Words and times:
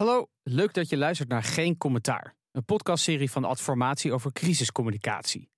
Hallo, 0.00 0.26
leuk 0.42 0.74
dat 0.74 0.88
je 0.88 0.96
luistert 0.96 1.28
naar 1.28 1.42
Geen 1.42 1.76
Commentaar. 1.76 2.34
Een 2.50 2.64
podcastserie 2.64 3.30
van 3.30 3.44
Adformatie 3.44 4.12
over 4.12 4.32
crisiscommunicatie. 4.32 5.50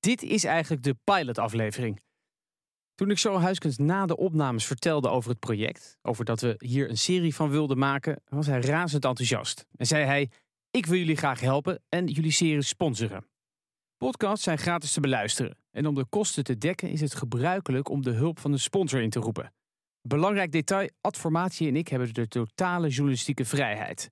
Dit 0.00 0.22
is 0.22 0.44
eigenlijk 0.44 0.82
de 0.82 0.96
pilotaflevering. 1.04 2.00
Toen 2.94 3.10
ik 3.10 3.18
zo 3.18 3.38
Huiskens 3.38 3.76
na 3.76 4.06
de 4.06 4.16
opnames 4.16 4.66
vertelde 4.66 5.08
over 5.08 5.30
het 5.30 5.38
project, 5.38 5.98
over 6.02 6.24
dat 6.24 6.40
we 6.40 6.54
hier 6.58 6.90
een 6.90 6.98
serie 6.98 7.34
van 7.34 7.50
wilden 7.50 7.78
maken, 7.78 8.22
was 8.24 8.46
hij 8.46 8.60
razend 8.60 9.04
enthousiast. 9.04 9.66
En 9.76 9.86
zei 9.86 10.04
hij: 10.04 10.30
Ik 10.70 10.86
wil 10.86 10.98
jullie 10.98 11.16
graag 11.16 11.40
helpen 11.40 11.82
en 11.88 12.06
jullie 12.06 12.30
serie 12.30 12.62
sponsoren. 12.62 13.26
Podcasts 13.96 14.44
zijn 14.44 14.58
gratis 14.58 14.92
te 14.92 15.00
beluisteren. 15.00 15.58
En 15.70 15.86
om 15.86 15.94
de 15.94 16.06
kosten 16.08 16.44
te 16.44 16.58
dekken 16.58 16.90
is 16.90 17.00
het 17.00 17.14
gebruikelijk 17.14 17.88
om 17.88 18.02
de 18.02 18.12
hulp 18.12 18.38
van 18.38 18.52
een 18.52 18.58
sponsor 18.58 19.00
in 19.00 19.10
te 19.10 19.20
roepen. 19.20 19.52
Belangrijk 20.06 20.52
detail: 20.52 20.90
Adformatie 21.00 21.68
en 21.68 21.76
ik 21.76 21.88
hebben 21.88 22.14
de 22.14 22.28
totale 22.28 22.88
journalistieke 22.88 23.44
vrijheid. 23.44 24.10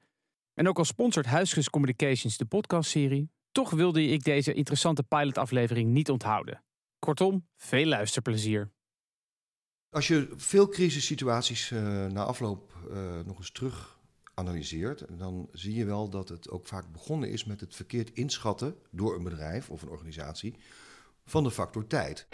En 0.55 0.69
ook 0.69 0.79
al 0.79 0.85
sponsort 0.85 1.27
Huisges 1.27 1.71
Communications 1.71 2.37
de 2.37 2.45
podcastserie, 2.45 3.31
toch 3.53 3.71
wilde 3.71 4.07
ik 4.07 4.25
deze 4.25 4.53
interessante 4.53 5.03
pilotaflevering 5.03 5.91
niet 5.91 6.11
onthouden. 6.11 6.65
Kortom, 6.99 7.49
veel 7.57 7.87
luisterplezier. 7.87 8.71
Als 9.91 10.09
je 10.09 10.33
veel 10.37 10.69
crisissituaties 10.69 11.71
uh, 11.71 12.07
na 12.07 12.25
afloop 12.25 12.75
uh, 12.91 13.21
nog 13.25 13.39
eens 13.39 13.51
terug 13.51 13.99
analyseert, 14.35 15.05
dan 15.19 15.49
zie 15.53 15.75
je 15.75 15.85
wel 15.85 16.09
dat 16.09 16.29
het 16.29 16.51
ook 16.51 16.67
vaak 16.67 16.93
begonnen 16.93 17.31
is 17.31 17.45
met 17.45 17.61
het 17.61 17.75
verkeerd 17.75 18.13
inschatten 18.13 18.77
door 18.91 19.17
een 19.17 19.25
bedrijf 19.25 19.71
of 19.71 19.83
een 19.83 19.89
organisatie 19.89 20.55
van 21.25 21.43
de 21.43 21.51
factor 21.51 21.87
tijd. 21.87 22.27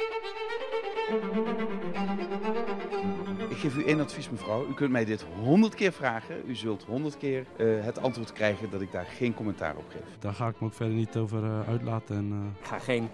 Ik 3.48 3.56
geef 3.56 3.77
u 3.77 3.84
één 3.84 4.00
advies, 4.00 4.30
mevrouw. 4.30 4.66
U 4.69 4.74
kunt 4.74 4.91
mij 4.91 5.05
dit 5.05 5.24
honderd 5.41 5.74
keer 5.74 5.92
vragen. 5.92 6.42
U 6.46 6.55
zult 6.55 6.84
honderd 6.84 7.16
keer 7.16 7.46
uh, 7.56 7.84
het 7.84 7.98
antwoord 7.98 8.33
krijgen 8.33 8.70
dat 8.70 8.80
ik 8.80 8.92
daar 8.92 9.06
geen 9.06 9.34
commentaar 9.34 9.77
op 9.77 9.84
geef. 9.88 10.19
Daar 10.19 10.33
ga 10.33 10.48
ik 10.48 10.60
me 10.60 10.66
ook 10.66 10.74
verder 10.74 10.94
niet 10.94 11.17
over 11.17 11.44
uh, 11.44 11.69
uitlaten. 11.69 12.17
En, 12.17 12.30
uh... 12.30 12.61
Ik 12.61 12.67
ga 12.67 12.78
geen 12.78 13.08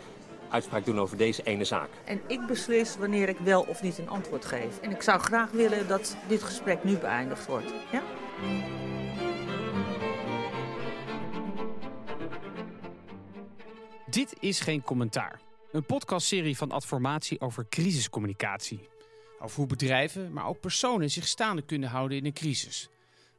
uitspraak 0.49 0.85
doen 0.85 0.99
over 0.99 1.17
deze 1.17 1.43
ene 1.43 1.65
zaak. 1.65 1.89
En 2.05 2.21
ik 2.27 2.47
beslis 2.47 2.97
wanneer 2.97 3.29
ik 3.29 3.39
wel 3.39 3.63
of 3.63 3.83
niet 3.83 3.99
een 3.99 4.09
antwoord 4.09 4.45
geef. 4.45 4.81
En 4.81 4.91
ik 4.91 5.03
zou 5.03 5.21
graag 5.21 5.51
willen 5.51 5.89
dat 5.89 6.17
dit 6.29 6.43
gesprek 6.43 6.85
nu 6.85 6.97
beëindigd 6.97 7.47
wordt. 7.47 7.73
Ja? 7.93 8.03
Dit 14.11 14.37
is 14.41 14.61
geen 14.61 14.83
commentaar. 14.83 15.46
Een 15.73 15.87
podcastserie 15.87 16.57
van 16.57 16.71
Adformatie 16.71 17.41
over 17.41 17.69
crisiscommunicatie. 17.69 18.89
Over 19.39 19.57
hoe 19.57 19.67
bedrijven, 19.67 20.33
maar 20.33 20.47
ook 20.47 20.61
personen 20.61 21.11
zich 21.11 21.27
staande 21.27 21.63
kunnen 21.63 21.89
houden 21.89 22.19
in 22.19 22.25
een 22.25 22.33
crisis. 22.33 22.89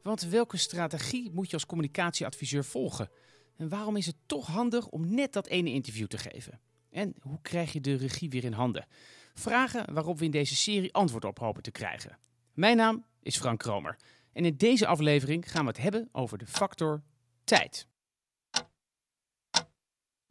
Want 0.02 0.22
welke 0.22 0.56
strategie 0.56 1.30
moet 1.32 1.46
je 1.46 1.52
als 1.52 1.66
communicatieadviseur 1.66 2.64
volgen? 2.64 3.10
En 3.56 3.68
waarom 3.68 3.96
is 3.96 4.06
het 4.06 4.16
toch 4.26 4.46
handig 4.46 4.88
om 4.88 5.14
net 5.14 5.32
dat 5.32 5.46
ene 5.46 5.70
interview 5.70 6.06
te 6.06 6.18
geven? 6.18 6.60
En 6.90 7.14
hoe 7.20 7.38
krijg 7.42 7.72
je 7.72 7.80
de 7.80 7.94
regie 7.94 8.30
weer 8.30 8.44
in 8.44 8.52
handen? 8.52 8.86
Vragen 9.34 9.94
waarop 9.94 10.18
we 10.18 10.24
in 10.24 10.30
deze 10.30 10.56
serie 10.56 10.94
antwoord 10.94 11.24
op 11.24 11.38
hopen 11.38 11.62
te 11.62 11.70
krijgen. 11.70 12.18
Mijn 12.54 12.76
naam 12.76 13.04
is 13.22 13.38
Frank 13.38 13.58
Kromer. 13.58 13.96
En 14.32 14.44
in 14.44 14.56
deze 14.56 14.86
aflevering 14.86 15.50
gaan 15.50 15.64
we 15.64 15.70
het 15.70 15.80
hebben 15.80 16.08
over 16.12 16.38
de 16.38 16.46
factor 16.46 17.02
tijd. 17.44 17.86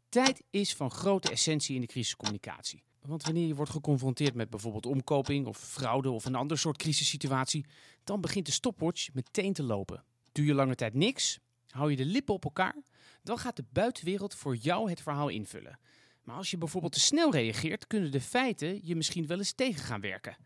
Tijd 0.08 0.42
is 0.50 0.74
van 0.74 0.90
grote 0.90 1.30
essentie 1.30 1.74
in 1.74 1.80
de 1.80 1.86
crisiscommunicatie. 1.86 2.82
Want 3.00 3.22
wanneer 3.22 3.46
je 3.46 3.54
wordt 3.54 3.70
geconfronteerd 3.70 4.34
met 4.34 4.50
bijvoorbeeld 4.50 4.86
omkoping 4.86 5.46
of 5.46 5.58
fraude 5.58 6.10
of 6.10 6.24
een 6.24 6.34
ander 6.34 6.58
soort 6.58 6.76
crisissituatie, 6.76 7.66
dan 8.04 8.20
begint 8.20 8.46
de 8.46 8.52
stopwatch 8.52 9.12
meteen 9.12 9.52
te 9.52 9.62
lopen. 9.62 10.04
Doe 10.32 10.44
je 10.44 10.54
lange 10.54 10.74
tijd 10.74 10.94
niks, 10.94 11.38
hou 11.68 11.90
je 11.90 11.96
de 11.96 12.04
lippen 12.04 12.34
op 12.34 12.44
elkaar, 12.44 12.76
dan 13.22 13.38
gaat 13.38 13.56
de 13.56 13.64
buitenwereld 13.72 14.34
voor 14.34 14.56
jou 14.56 14.90
het 14.90 15.00
verhaal 15.00 15.28
invullen. 15.28 15.78
Maar 16.22 16.36
als 16.36 16.50
je 16.50 16.58
bijvoorbeeld 16.58 16.92
te 16.92 17.00
snel 17.00 17.32
reageert, 17.32 17.86
kunnen 17.86 18.10
de 18.10 18.20
feiten 18.20 18.80
je 18.82 18.96
misschien 18.96 19.26
wel 19.26 19.38
eens 19.38 19.52
tegen 19.52 19.84
gaan 19.84 20.00
werken. 20.00 20.36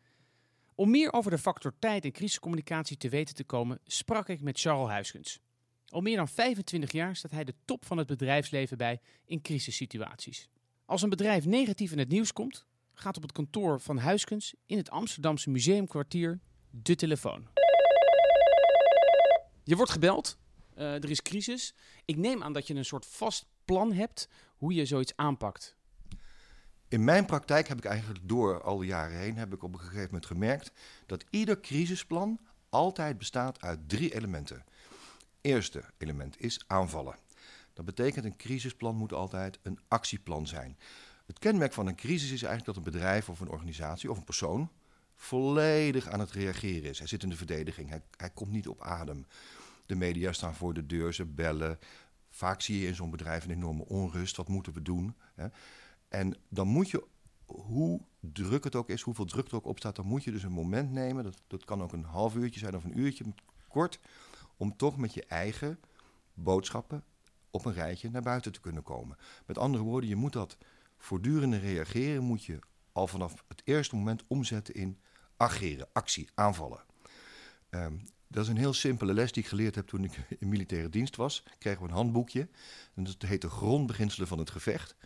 Om 0.74 0.90
meer 0.90 1.12
over 1.12 1.30
de 1.30 1.38
factor 1.38 1.72
tijd 1.78 2.04
en 2.04 2.12
crisiscommunicatie 2.12 2.96
te 2.96 3.08
weten 3.08 3.34
te 3.34 3.44
komen, 3.44 3.80
sprak 3.84 4.28
ik 4.28 4.40
met 4.40 4.60
Charles 4.60 4.90
Huiskens. 4.90 5.40
Al 5.92 6.00
meer 6.00 6.16
dan 6.16 6.28
25 6.28 6.92
jaar 6.92 7.16
staat 7.16 7.30
hij 7.30 7.44
de 7.44 7.54
top 7.64 7.84
van 7.84 7.98
het 7.98 8.06
bedrijfsleven 8.06 8.78
bij 8.78 9.00
in 9.25 9.42
crisissituaties. 9.42 10.48
Als 10.84 11.03
een 11.03 11.08
bedrijf 11.08 11.47
negatief 11.47 11.92
in 11.92 11.98
het 11.98 12.08
nieuws 12.08 12.32
komt, 12.32 12.66
gaat 12.94 13.16
op 13.16 13.22
het 13.22 13.32
kantoor 13.32 13.80
van 13.80 13.98
Huiskens 13.98 14.54
in 14.66 14.76
het 14.76 14.91
Amsterdamse 14.91 15.50
museumkwartier 15.50 16.41
de 16.70 16.94
telefoon. 16.94 17.47
Je 19.64 19.76
wordt 19.76 19.91
gebeld, 19.91 20.38
uh, 20.78 20.94
er 20.94 21.10
is 21.10 21.22
crisis. 21.22 21.75
Ik 22.04 22.16
neem 22.16 22.42
aan 22.42 22.52
dat 22.52 22.66
je 22.66 22.75
een 22.75 22.84
soort 22.84 23.06
vast 23.06 23.47
plan 23.64 23.92
hebt 23.92 24.28
hoe 24.56 24.75
je 24.75 24.86
zoiets 24.86 25.16
aanpakt. 25.16 25.76
In 26.88 27.04
mijn 27.04 27.25
praktijk 27.26 27.69
heb 27.69 27.78
ik 27.78 27.84
eigenlijk 27.84 28.28
door 28.28 28.62
al 28.62 28.78
die 28.78 28.88
jaren 28.88 29.19
heen 29.19 29.36
heb 29.36 29.54
ik 29.54 29.62
op 29.62 29.72
een 29.72 29.81
gegeven 29.81 30.04
moment 30.04 30.26
gemerkt 30.26 30.72
dat 31.06 31.25
ieder 31.31 31.60
crisisplan 31.60 32.41
altijd 32.69 33.19
bestaat 33.19 33.60
uit 33.60 33.88
drie 33.88 34.14
elementen. 34.14 34.64
Eerste 35.42 35.84
element 35.98 36.41
is 36.41 36.64
aanvallen. 36.66 37.16
Dat 37.72 37.84
betekent 37.84 38.25
een 38.25 38.36
crisisplan 38.36 38.97
moet 38.97 39.12
altijd 39.12 39.58
een 39.62 39.78
actieplan 39.88 40.47
zijn. 40.47 40.78
Het 41.26 41.38
kenmerk 41.38 41.72
van 41.72 41.86
een 41.86 41.97
crisis 41.97 42.30
is 42.30 42.42
eigenlijk 42.42 42.64
dat 42.64 42.76
een 42.76 42.92
bedrijf 42.92 43.28
of 43.28 43.41
een 43.41 43.48
organisatie 43.48 44.10
of 44.10 44.16
een 44.16 44.25
persoon 44.25 44.70
volledig 45.14 46.08
aan 46.08 46.20
het 46.20 46.31
reageren 46.31 46.91
is. 46.91 46.98
Hij 46.98 47.06
zit 47.06 47.22
in 47.22 47.28
de 47.28 47.36
verdediging, 47.36 47.88
hij, 47.88 48.02
hij 48.16 48.31
komt 48.31 48.50
niet 48.50 48.69
op 48.69 48.82
adem. 48.82 49.26
De 49.86 49.94
media 49.94 50.32
staan 50.32 50.54
voor 50.54 50.75
de 50.75 50.86
deur, 50.86 51.14
ze 51.14 51.25
bellen. 51.25 51.78
Vaak 52.31 52.60
zie 52.60 52.81
je 52.81 52.86
in 52.86 52.94
zo'n 52.94 53.10
bedrijf 53.10 53.44
een 53.44 53.50
enorme 53.50 53.84
onrust. 53.84 54.36
Wat 54.36 54.48
moeten 54.48 54.72
we 54.72 54.82
doen? 54.82 55.16
En 56.08 56.36
dan 56.48 56.66
moet 56.66 56.91
je, 56.91 57.04
hoe 57.47 58.00
druk 58.20 58.64
het 58.64 58.75
ook 58.75 58.88
is, 58.88 59.02
hoeveel 59.02 59.25
druk 59.25 59.48
er 59.48 59.54
ook 59.54 59.66
op 59.66 59.78
staat, 59.78 59.97
dan 59.97 60.06
moet 60.06 60.25
je 60.25 60.31
dus 60.31 60.42
een 60.42 60.52
moment 60.52 60.91
nemen. 60.91 61.25
Dat, 61.25 61.42
dat 61.47 61.64
kan 61.64 61.82
ook 61.82 61.92
een 61.92 62.04
half 62.04 62.34
uurtje 62.34 62.60
zijn 62.60 62.76
of 62.76 62.84
een 62.84 62.98
uurtje 62.98 63.25
kort. 63.69 64.00
Om 64.62 64.76
toch 64.76 64.96
met 64.96 65.14
je 65.14 65.24
eigen 65.24 65.80
boodschappen 66.34 67.04
op 67.50 67.64
een 67.64 67.72
rijtje 67.72 68.10
naar 68.10 68.22
buiten 68.22 68.52
te 68.52 68.60
kunnen 68.60 68.82
komen. 68.82 69.16
Met 69.46 69.58
andere 69.58 69.84
woorden, 69.84 70.08
je 70.08 70.16
moet 70.16 70.32
dat 70.32 70.56
voortdurende 70.98 71.58
reageren, 71.58 72.22
moet 72.22 72.44
je 72.44 72.58
al 72.92 73.06
vanaf 73.06 73.44
het 73.48 73.62
eerste 73.64 73.96
moment 73.96 74.22
omzetten 74.26 74.74
in 74.74 74.98
ageren, 75.36 75.88
actie, 75.92 76.28
aanvallen. 76.34 76.84
Um, 77.70 78.02
dat 78.28 78.44
is 78.44 78.48
een 78.48 78.56
heel 78.56 78.72
simpele 78.72 79.14
les 79.14 79.32
die 79.32 79.42
ik 79.42 79.48
geleerd 79.48 79.74
heb 79.74 79.86
toen 79.86 80.04
ik 80.04 80.26
in 80.40 80.48
militaire 80.48 80.88
dienst 80.88 81.16
was. 81.16 81.44
Kregen 81.58 81.82
we 81.82 81.88
een 81.88 81.94
handboekje. 81.94 82.48
Dat 82.94 83.22
heette 83.22 83.50
Grondbeginselen 83.50 84.28
van 84.28 84.38
het 84.38 84.50
gevecht. 84.50 84.96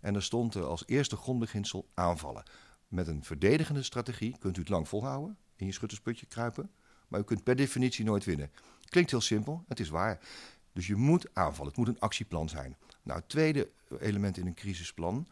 En 0.00 0.12
daar 0.12 0.22
stond 0.22 0.54
er 0.54 0.64
als 0.64 0.82
eerste 0.86 1.16
grondbeginsel 1.16 1.88
aanvallen. 1.94 2.42
Met 2.88 3.06
een 3.06 3.24
verdedigende 3.24 3.82
strategie 3.82 4.36
kunt 4.38 4.56
u 4.56 4.60
het 4.60 4.68
lang 4.68 4.88
volhouden, 4.88 5.36
in 5.56 5.66
je 5.66 5.72
schuttersputje 5.72 6.26
kruipen. 6.26 6.70
Maar 7.08 7.20
u 7.20 7.24
kunt 7.24 7.42
per 7.42 7.56
definitie 7.56 8.04
nooit 8.04 8.24
winnen. 8.24 8.50
Klinkt 8.92 9.10
heel 9.10 9.20
simpel, 9.20 9.64
het 9.68 9.80
is 9.80 9.88
waar. 9.88 10.18
Dus 10.72 10.86
je 10.86 10.96
moet 10.96 11.26
aanvallen, 11.32 11.68
het 11.68 11.76
moet 11.76 11.88
een 11.88 12.00
actieplan 12.00 12.48
zijn. 12.48 12.76
Nou, 13.02 13.18
het 13.18 13.28
tweede 13.28 13.70
element 14.00 14.36
in 14.36 14.46
een 14.46 14.54
crisisplan. 14.54 15.26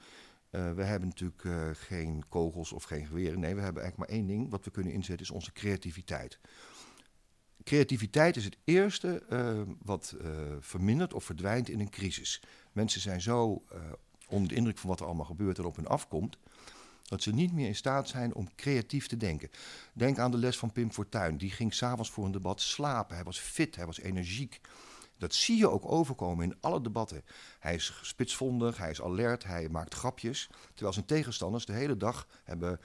Uh, 0.51 0.73
we 0.73 0.83
hebben 0.83 1.09
natuurlijk 1.09 1.45
uh, 1.45 1.71
geen 1.73 2.25
kogels 2.29 2.73
of 2.73 2.85
geen 2.85 3.07
geweren. 3.07 3.41
Nee, 3.41 3.55
we 3.55 3.61
hebben 3.61 3.83
eigenlijk 3.83 4.11
maar 4.11 4.19
één 4.19 4.27
ding 4.27 4.51
wat 4.51 4.65
we 4.65 4.71
kunnen 4.71 4.93
inzetten, 4.93 5.27
is 5.27 5.33
onze 5.33 5.53
creativiteit. 5.53 6.39
Creativiteit 7.65 8.37
is 8.37 8.45
het 8.45 8.57
eerste 8.65 9.23
uh, 9.31 9.61
wat 9.83 10.15
vermindert 10.61 11.15
of 11.15 11.25
verdwijnt 11.25 11.69
in 11.69 11.81
een 11.81 11.91
crisis. 11.91 12.43
Mensen 12.73 13.01
zijn 13.01 13.21
zo 13.21 13.65
onder 14.29 14.49
de 14.49 14.55
indruk 14.55 14.79
van 14.79 14.89
wat 14.89 15.01
er 15.01 15.07
allemaal 15.07 15.25
gebeurt 15.25 15.59
en 15.59 15.65
op 15.65 15.77
hun 15.77 15.87
afkomt, 15.87 16.39
dat 17.11 17.23
ze 17.23 17.33
niet 17.33 17.53
meer 17.53 17.67
in 17.67 17.75
staat 17.75 18.09
zijn 18.09 18.35
om 18.35 18.55
creatief 18.55 19.07
te 19.07 19.17
denken. 19.17 19.51
Denk 19.93 20.19
aan 20.19 20.31
de 20.31 20.37
les 20.37 20.59
van 20.59 20.73
Pim 20.73 20.93
Fortuyn. 20.93 21.37
Die 21.37 21.51
ging 21.51 21.75
s'avonds 21.75 22.11
voor 22.11 22.25
een 22.25 22.33
debat 22.33 22.61
slapen. 22.61 23.15
Hij 23.15 23.25
was 23.25 23.39
fit, 23.39 23.77
hij 23.77 23.87
was 23.87 24.01
energiek. 24.01 24.61
Dat 25.19 25.35
zie 25.35 25.57
je 25.57 25.71
ook 25.71 25.91
overkomen 25.91 26.45
in 26.45 26.57
alle 26.61 26.81
debatten. 26.81 27.25
Hij 27.59 27.75
is 27.75 28.01
spitsvondig, 28.03 28.79
hij 28.79 28.91
is 28.91 29.03
alert, 29.03 29.45
hij 29.45 29.69
maakt 29.69 29.95
grapjes. 29.95 30.49
Terwijl 30.73 30.93
zijn 30.93 31.07
tegenstanders 31.07 31.67
de 31.67 31.73
hele 31.73 31.97
dag 31.97 32.27
hebben 32.45 32.81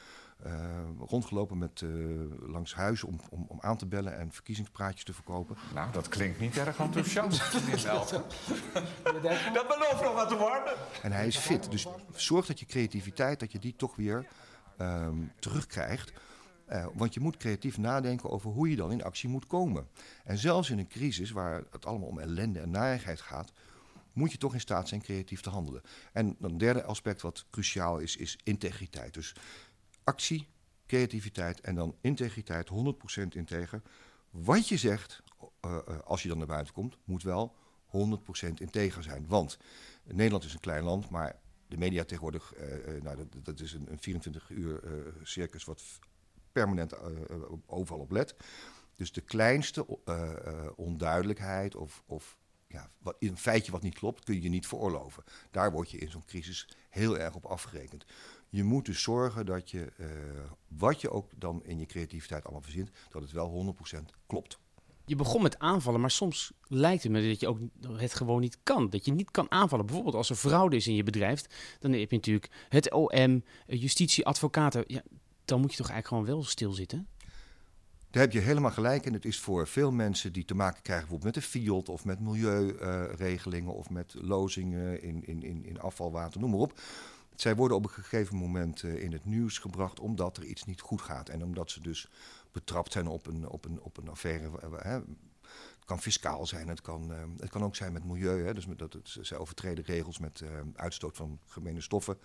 rondgelopen 1.00 1.58
met, 1.58 1.82
uh, 1.82 2.22
langs 2.40 2.76
huizen 2.76 3.08
om, 3.08 3.20
om, 3.30 3.46
om 3.48 3.62
aan 3.62 3.78
te 3.78 3.86
bellen 3.86 4.18
en 4.18 4.32
verkiezingspraatjes 4.32 5.04
te 5.04 5.14
verkopen. 5.14 5.58
Nou, 5.74 5.92
dat 5.92 6.08
klinkt 6.08 6.40
niet 6.40 6.58
erg 6.58 6.78
enthousiast, 6.80 7.52
Dat 9.54 9.68
belooft 9.68 10.02
nog 10.04 10.14
wat 10.14 10.28
te 10.28 10.38
worden. 10.38 10.74
En 11.02 11.12
hij 11.12 11.28
is 11.28 11.38
fit, 11.38 11.72
dus 11.72 11.88
zorg 12.14 12.46
dat 12.46 12.60
je 12.60 12.66
creativiteit, 12.66 13.40
dat 13.40 13.52
je 13.52 13.60
die 13.60 13.76
toch 13.76 13.96
weer 13.96 14.28
um, 14.82 15.32
terugkrijgt. 15.40 16.14
Uh, 16.70 16.86
want 16.94 17.14
je 17.14 17.20
moet 17.20 17.38
creatief 17.38 17.78
nadenken 17.78 18.30
over 18.30 18.52
hoe 18.52 18.70
je 18.70 18.76
dan 18.76 18.92
in 18.92 19.04
actie 19.04 19.30
moet 19.30 19.48
komen. 19.48 19.88
En 20.24 20.38
zelfs 20.38 20.70
in 20.70 20.80
een 20.80 20.88
crisis 20.88 21.32
waar 21.32 21.64
het 21.72 21.86
allemaal 21.86 22.08
om 22.08 22.20
ellende 22.20 22.60
en 22.60 22.72
narigheid 22.72 23.22
gaat, 23.22 23.52
moet 24.14 24.32
je 24.32 24.38
toch 24.38 24.54
in 24.54 24.60
staat 24.60 24.88
zijn 24.88 25.02
creatief 25.02 25.42
te 25.42 25.50
handelen. 25.50 25.82
En 26.14 26.36
een 26.42 26.58
derde 26.58 26.84
aspect 26.84 27.22
wat 27.22 27.46
cruciaal 27.50 28.00
is, 28.00 28.16
is 28.16 28.38
integriteit. 28.44 29.14
Dus 29.14 29.36
actie, 30.06 30.48
creativiteit 30.88 31.62
en 31.62 31.76
dan 31.76 31.96
integriteit, 32.02 32.70
100% 32.70 33.28
integer. 33.30 33.82
Wat 34.30 34.68
je 34.68 34.78
zegt, 34.78 35.24
eh, 35.60 35.78
eh, 35.88 36.00
als 36.00 36.22
je 36.22 36.28
dan 36.28 36.38
naar 36.38 36.48
buiten 36.48 36.74
komt, 36.74 36.98
moet 37.04 37.24
wel 37.24 37.56
100% 37.86 38.60
integer 38.60 39.04
zijn. 39.04 39.28
Want 39.28 39.58
Nederland 40.04 40.44
is 40.44 40.54
een 40.54 40.60
klein 40.60 40.84
land, 40.84 41.10
maar 41.10 41.40
de 41.68 41.78
media 41.78 42.04
tegenwoordig, 42.04 42.54
eh, 42.54 43.02
nou, 43.02 43.18
dat, 43.18 43.46
dat 43.46 43.60
is 43.60 43.74
een, 43.74 43.92
een 43.92 44.00
24 44.00 44.50
uur 44.50 44.84
circus 45.24 45.64
wat 45.64 45.84
permanent 46.52 46.94
overal 47.66 48.02
op 48.02 48.12
let. 48.12 48.36
Dus 48.96 49.12
de 49.12 49.22
kleinste 49.22 49.86
onduidelijkheid 50.76 51.76
of, 51.76 52.04
of 52.06 52.38
ja, 52.68 52.90
wat, 52.98 53.16
een 53.20 53.38
feitje 53.38 53.72
wat 53.72 53.82
niet 53.82 53.98
klopt, 53.98 54.24
kun 54.24 54.42
je 54.42 54.50
niet 54.50 54.68
veroorloven. 54.68 55.24
Daar 55.52 55.72
word 55.72 55.92
je 55.92 55.98
in 55.98 56.12
zo'n 56.12 56.26
crisis 56.26 56.70
heel 56.90 57.18
erg 57.18 57.36
op 57.36 57.46
afgerekend. 57.46 58.06
Je 58.56 58.64
moet 58.64 58.86
dus 58.86 59.02
zorgen 59.02 59.46
dat 59.46 59.72
je, 59.72 59.92
eh, 59.98 60.08
wat 60.68 61.02
je 61.02 61.10
ook 61.10 61.32
dan 61.36 61.66
in 61.66 61.80
je 61.80 61.86
creativiteit 61.86 62.44
allemaal 62.44 62.62
verzint, 62.62 62.90
dat 63.10 63.22
het 63.22 63.32
wel 63.32 63.48
100% 63.48 64.12
klopt. 64.28 64.60
Je 65.06 65.16
begon 65.16 65.42
met 65.42 65.60
aanvallen, 65.60 66.02
maar 66.02 66.12
soms 66.12 66.52
lijkt 66.68 67.04
het 67.04 67.12
me 67.12 67.28
dat 67.28 67.40
je 67.40 67.48
ook 67.48 67.60
het 67.98 68.14
gewoon 68.14 68.42
niet 68.42 68.58
kan. 68.64 68.90
Dat 68.90 69.06
je 69.06 69.12
niet 69.12 69.32
kan 69.32 69.52
aanvallen. 69.52 69.86
Bijvoorbeeld 69.86 70.16
als 70.16 70.30
er 70.30 70.36
fraude 70.36 70.76
is 70.76 70.88
in 70.88 70.96
je 70.96 71.04
bedrijf, 71.04 71.46
dan 71.80 71.92
heb 71.92 72.10
je 72.10 72.16
natuurlijk 72.16 72.52
het 72.70 72.92
OM, 72.92 73.10
eh, 73.68 73.82
justitie, 73.82 74.26
advocaten. 74.26 74.84
Ja, 74.88 75.02
dan 75.46 75.62
moet 75.62 75.72
je 75.72 75.78
toch 75.78 75.90
eigenlijk 75.90 76.08
gewoon 76.08 76.40
wel 76.40 76.50
stilzitten? 76.50 77.08
Daar 78.10 78.24
heb 78.24 78.32
je 78.32 78.40
helemaal 78.40 78.72
gelijk 78.72 79.06
in. 79.06 79.14
Het 79.14 79.26
is 79.26 79.40
voor 79.40 79.68
veel 79.68 79.92
mensen 79.92 80.34
die 80.34 80.46
te 80.46 80.56
maken 80.56 80.82
krijgen 80.82 81.08
bijvoorbeeld 81.08 81.36
met 81.36 81.44
de 81.44 81.50
FIOD 81.50 81.90
of 81.90 82.06
met 82.06 82.20
milieuregelingen 82.20 83.74
of 83.74 83.90
met 83.90 84.14
lozingen 84.18 85.02
in, 85.02 85.26
in, 85.26 85.44
in, 85.44 85.66
in 85.66 85.80
afvalwater, 85.80 86.40
noem 86.40 86.50
maar 86.50 86.60
op. 86.60 86.80
Zij 87.36 87.56
worden 87.56 87.78
op 87.78 87.84
een 87.84 87.90
gegeven 87.90 88.36
moment 88.36 88.84
eh, 88.84 89.04
in 89.04 89.12
het 89.12 89.26
nieuws 89.26 89.58
gebracht 89.58 90.00
omdat 90.00 90.38
er 90.38 90.46
iets 90.46 90.66
niet 90.66 90.82
goed 90.82 91.02
gaat. 91.02 91.30
En 91.30 91.44
omdat 91.44 91.72
ze 91.72 91.82
dus 91.82 92.10
betrapt 92.52 92.92
zijn 92.92 93.08
op 93.08 93.28
een, 93.28 93.50
op 93.50 93.66
een, 93.66 93.82
op 93.82 93.98
een 93.98 94.10
affaire. 94.10 94.50
Hè. 94.78 95.00
Het 95.76 95.86
kan 95.86 96.02
fiscaal 96.02 96.46
zijn, 96.46 96.68
het 96.68 96.82
kan, 96.82 97.14
eh, 97.14 97.24
het 97.38 97.50
kan 97.50 97.64
ook 97.64 97.76
zijn 97.76 97.94
met 97.94 98.04
milieu. 98.04 98.46
Hè. 98.46 98.54
Dus 98.54 98.66
dat 98.78 98.94
het, 98.94 99.18
zij 99.22 99.38
overtreden 99.38 99.84
regels 99.84 100.20
met 100.20 100.42
eh, 100.42 100.50
uitstoot 100.76 101.18
van 101.18 101.40
gemene 101.46 101.82
stoffen. 101.82 102.18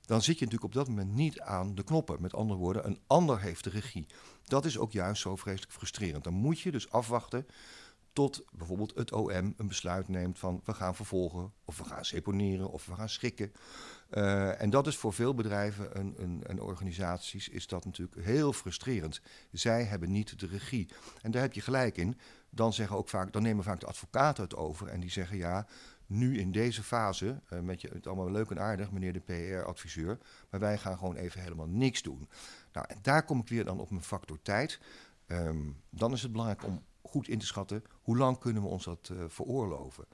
Dan 0.00 0.22
zit 0.22 0.38
je 0.38 0.44
natuurlijk 0.44 0.74
op 0.74 0.78
dat 0.84 0.88
moment 0.88 1.14
niet 1.14 1.40
aan 1.40 1.74
de 1.74 1.84
knoppen. 1.84 2.22
Met 2.22 2.34
andere 2.34 2.58
woorden, 2.58 2.86
een 2.86 3.00
ander 3.06 3.40
heeft 3.40 3.64
de 3.64 3.70
regie. 3.70 4.06
Dat 4.44 4.64
is 4.64 4.78
ook 4.78 4.92
juist 4.92 5.22
zo 5.22 5.36
vreselijk 5.36 5.72
frustrerend. 5.72 6.24
Dan 6.24 6.32
moet 6.32 6.60
je 6.60 6.70
dus 6.70 6.90
afwachten 6.90 7.46
tot 8.12 8.42
bijvoorbeeld 8.52 8.94
het 8.94 9.12
OM 9.12 9.54
een 9.56 9.68
besluit 9.68 10.08
neemt 10.08 10.38
van 10.38 10.60
we 10.64 10.74
gaan 10.74 10.94
vervolgen, 10.94 11.52
of 11.64 11.78
we 11.78 11.84
gaan 11.84 12.04
seponeren, 12.04 12.70
of 12.70 12.86
we 12.86 12.94
gaan 12.94 13.08
schikken. 13.08 13.52
Eh, 14.08 14.62
en 14.62 14.70
dat 14.70 14.86
is 14.86 14.96
voor 14.96 15.12
veel 15.12 15.34
bedrijven 15.34 15.94
en, 16.46 16.60
organisaties 16.60 17.48
is 17.48 17.66
dat 17.66 17.84
natuurlijk 17.84 18.24
heel 18.24 18.52
frustrerend. 18.52 19.20
Zij 19.52 19.84
hebben 19.84 20.10
niet 20.10 20.38
de 20.38 20.46
regie. 20.46 20.88
En 21.22 21.30
daar 21.30 21.42
heb 21.42 21.52
je 21.52 21.60
gelijk 21.60 21.96
in. 21.96 22.18
Dan, 22.50 22.72
zeggen 22.72 22.96
ook 22.96 23.08
vaak, 23.08 23.32
dan 23.32 23.42
nemen 23.42 23.64
vaak 23.64 23.80
de 23.80 23.86
advocaten 23.86 24.42
het 24.42 24.56
over 24.56 24.88
en 24.88 25.00
die 25.00 25.10
zeggen 25.10 25.36
ja, 25.36 25.66
nu 26.06 26.38
in 26.38 26.52
deze 26.52 26.82
fase, 26.82 27.40
eh, 27.48 27.60
met 27.60 27.80
je, 27.80 27.88
het 27.88 28.06
allemaal 28.06 28.30
leuk 28.30 28.50
en 28.50 28.60
aardig, 28.60 28.90
meneer 28.90 29.12
de 29.12 29.20
PR-adviseur, 29.20 30.18
maar 30.50 30.60
wij 30.60 30.78
gaan 30.78 30.98
gewoon 30.98 31.16
even 31.16 31.40
helemaal 31.40 31.68
niks 31.68 32.02
doen. 32.02 32.28
Nou, 32.72 32.86
en 32.88 32.98
daar 33.02 33.24
kom 33.24 33.40
ik 33.40 33.48
weer 33.48 33.64
dan 33.64 33.80
op 33.80 33.90
mijn 33.90 34.02
factor 34.02 34.42
tijd. 34.42 34.80
Ehm, 35.26 35.70
dan 35.90 36.12
is 36.12 36.22
het 36.22 36.32
belangrijk 36.32 36.64
om 36.64 36.84
goed 37.02 37.28
in 37.28 37.38
te 37.38 37.46
schatten 37.46 37.82
hoe 38.02 38.16
lang 38.16 38.38
kunnen 38.38 38.62
we 38.62 38.68
ons 38.68 38.84
dat 38.84 39.08
eh, 39.12 39.24
veroorloven. 39.28 40.04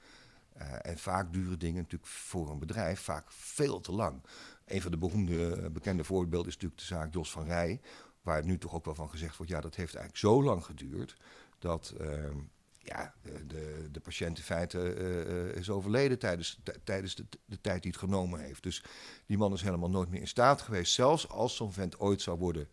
Eh, 0.55 0.73
en 0.81 0.97
vaak 0.97 1.33
duren 1.33 1.59
dingen 1.59 1.81
natuurlijk 1.81 2.11
voor 2.11 2.49
een 2.49 2.59
bedrijf 2.59 2.99
vaak 2.99 3.31
veel 3.31 3.79
te 3.79 3.91
lang. 3.91 4.21
Een 4.65 4.81
van 4.81 4.91
de 4.91 4.97
beroemde, 4.97 5.55
eh, 5.55 5.69
bekende 5.69 6.03
voorbeelden 6.03 6.47
is 6.47 6.53
natuurlijk 6.53 6.81
de 6.81 6.87
zaak 6.87 7.13
Jos 7.13 7.31
van 7.31 7.45
Rij. 7.45 7.81
Waar 8.21 8.45
nu 8.45 8.57
toch 8.57 8.73
ook 8.73 8.85
wel 8.85 8.95
van 8.95 9.09
gezegd 9.09 9.37
wordt, 9.37 9.51
ja, 9.51 9.61
dat 9.61 9.75
heeft 9.75 9.95
eigenlijk 9.95 10.25
zo 10.25 10.43
lang 10.43 10.65
geduurd 10.65 11.17
dat 11.59 11.93
ehm, 11.99 12.37
ja, 12.85 13.13
de, 13.21 13.45
de, 13.45 13.87
de 13.91 13.99
patiënt 13.99 14.37
in 14.37 14.43
feite 14.43 14.93
eh, 14.93 15.21
eh, 15.21 15.55
is 15.55 15.69
overleden 15.69 16.19
tijdens, 16.19 16.59
tijdens 16.83 17.15
de, 17.15 17.25
de 17.45 17.61
tijd 17.61 17.81
die 17.81 17.91
het 17.91 17.99
genomen 17.99 18.39
heeft. 18.39 18.63
Dus 18.63 18.83
die 19.25 19.37
man 19.37 19.53
is 19.53 19.61
helemaal 19.61 19.89
nooit 19.89 20.09
meer 20.09 20.21
in 20.21 20.27
staat 20.27 20.61
geweest. 20.61 20.93
Zelfs 20.93 21.29
als 21.29 21.55
zo'n 21.55 21.73
vent 21.73 21.99
ooit 21.99 22.21
zou 22.21 22.37
worden 22.37 22.67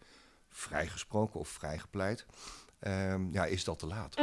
vrijgesproken 0.50 1.40
of 1.40 1.48
vrijgepleit, 1.48 2.26
ehm, 2.78 3.32
ja, 3.32 3.44
is 3.44 3.64
dat 3.64 3.78
te 3.78 3.86
laat. 3.86 4.16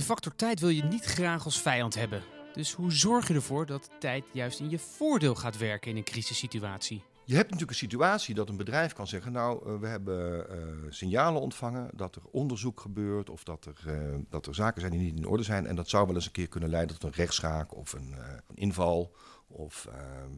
De 0.00 0.06
factor 0.06 0.36
tijd 0.36 0.60
wil 0.60 0.68
je 0.68 0.82
niet 0.82 1.04
graag 1.04 1.44
als 1.44 1.62
vijand 1.62 1.94
hebben. 1.94 2.22
Dus 2.52 2.72
hoe 2.72 2.92
zorg 2.92 3.28
je 3.28 3.34
ervoor 3.34 3.66
dat 3.66 3.90
tijd 3.98 4.24
juist 4.32 4.60
in 4.60 4.70
je 4.70 4.78
voordeel 4.78 5.34
gaat 5.34 5.58
werken 5.58 5.90
in 5.90 5.96
een 5.96 6.04
crisissituatie? 6.04 7.02
Je 7.24 7.34
hebt 7.34 7.50
natuurlijk 7.50 7.70
een 7.70 7.88
situatie 7.88 8.34
dat 8.34 8.48
een 8.48 8.56
bedrijf 8.56 8.92
kan 8.92 9.06
zeggen: 9.06 9.32
Nou, 9.32 9.66
eh, 9.66 9.80
we 9.80 9.86
hebben 9.86 10.50
eh, 10.50 10.56
signalen 10.88 11.40
ontvangen 11.40 11.90
dat 11.94 12.16
er 12.16 12.22
onderzoek 12.30 12.80
gebeurt 12.80 13.30
of 13.30 13.44
dat 13.44 13.64
er, 13.64 13.94
eh, 13.94 14.18
dat 14.28 14.46
er 14.46 14.54
zaken 14.54 14.80
zijn 14.80 14.92
die 14.92 15.00
niet 15.00 15.16
in 15.16 15.26
orde 15.26 15.42
zijn. 15.42 15.66
En 15.66 15.76
dat 15.76 15.88
zou 15.88 16.06
wel 16.06 16.14
eens 16.14 16.26
een 16.26 16.32
keer 16.32 16.48
kunnen 16.48 16.70
leiden 16.70 16.98
tot 16.98 17.10
een 17.10 17.16
rechtszaak 17.16 17.76
of 17.76 17.92
een, 17.92 18.14
een 18.46 18.56
inval. 18.56 19.14
Of 19.46 19.88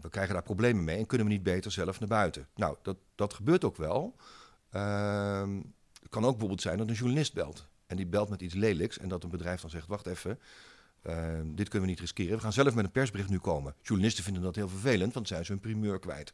we 0.00 0.08
krijgen 0.08 0.34
daar 0.34 0.42
problemen 0.42 0.84
mee 0.84 0.98
en 0.98 1.06
kunnen 1.06 1.26
we 1.26 1.32
niet 1.32 1.42
beter 1.42 1.70
zelf 1.70 2.00
naar 2.00 2.08
buiten. 2.08 2.48
Nou, 2.54 2.76
dat, 2.82 2.96
dat 3.14 3.34
gebeurt 3.34 3.64
ook 3.64 3.76
wel. 3.76 4.16
Ehm, 4.70 5.56
het 6.00 6.10
kan 6.10 6.22
ook 6.22 6.30
bijvoorbeeld 6.30 6.62
zijn 6.62 6.78
dat 6.78 6.88
een 6.88 6.94
journalist 6.94 7.34
belt. 7.34 7.70
En 7.92 7.98
die 7.98 8.06
belt 8.06 8.28
met 8.28 8.42
iets 8.42 8.54
lelijks 8.54 8.98
en 8.98 9.08
dat 9.08 9.24
een 9.24 9.30
bedrijf 9.30 9.60
dan 9.60 9.70
zegt: 9.70 9.86
Wacht 9.86 10.06
even. 10.06 10.38
eh, 11.02 11.40
dit 11.44 11.68
kunnen 11.68 11.88
we 11.88 11.94
niet 11.94 12.00
riskeren. 12.00 12.34
We 12.34 12.42
gaan 12.42 12.52
zelf 12.52 12.74
met 12.74 12.84
een 12.84 12.90
persbericht 12.90 13.28
nu 13.28 13.38
komen. 13.38 13.74
Journalisten 13.82 14.24
vinden 14.24 14.42
dat 14.42 14.54
heel 14.54 14.68
vervelend, 14.68 15.14
want 15.14 15.28
zijn 15.28 15.44
ze 15.44 15.52
hun 15.52 15.60
primeur 15.60 15.98
kwijt. 15.98 16.32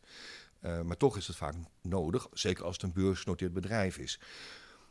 Uh, 0.62 0.80
maar 0.80 0.96
toch 0.96 1.16
is 1.16 1.26
het 1.26 1.36
vaak 1.36 1.54
nodig, 1.82 2.26
zeker 2.32 2.64
als 2.64 2.74
het 2.74 2.82
een 2.82 2.92
beursgenoteerd 2.92 3.52
bedrijf 3.52 3.98
is. 3.98 4.20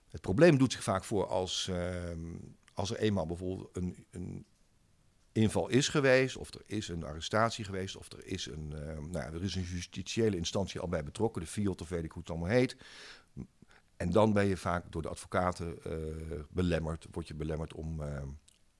Het 0.09 0.21
probleem 0.21 0.57
doet 0.57 0.71
zich 0.71 0.83
vaak 0.83 1.03
voor 1.03 1.27
als, 1.27 1.67
uh, 1.71 1.95
als 2.73 2.89
er 2.91 2.97
eenmaal 2.97 3.25
bijvoorbeeld 3.25 3.69
een, 3.73 4.05
een, 4.11 4.45
inval 5.31 5.67
is 5.67 5.87
geweest, 5.87 6.37
of 6.37 6.53
er 6.53 6.61
is 6.65 6.87
een 6.87 7.03
arrestatie 7.03 7.65
geweest, 7.65 7.97
of 7.97 8.11
er 8.11 8.25
is 8.25 8.45
een, 8.45 8.73
uh, 8.73 8.79
nou 8.79 9.11
ja, 9.11 9.31
er 9.31 9.43
is 9.43 9.55
een 9.55 9.61
justitiële 9.63 10.37
instantie 10.37 10.79
al 10.79 10.87
bij 10.87 11.03
betrokken, 11.03 11.41
de 11.41 11.47
FIOT 11.47 11.81
of 11.81 11.89
weet 11.89 12.03
ik 12.03 12.11
hoe 12.11 12.21
het 12.21 12.31
allemaal 12.31 12.49
heet. 12.49 12.75
En 13.97 14.11
dan 14.11 14.33
ben 14.33 14.45
je 14.45 14.57
vaak 14.57 14.91
door 14.91 15.01
de 15.01 15.09
advocaten 15.09 15.79
uh, 15.87 16.39
belemmerd, 16.49 17.07
word 17.11 17.27
je 17.27 17.33
belemmerd 17.33 17.73
om, 17.73 18.01
uh, 18.01 18.21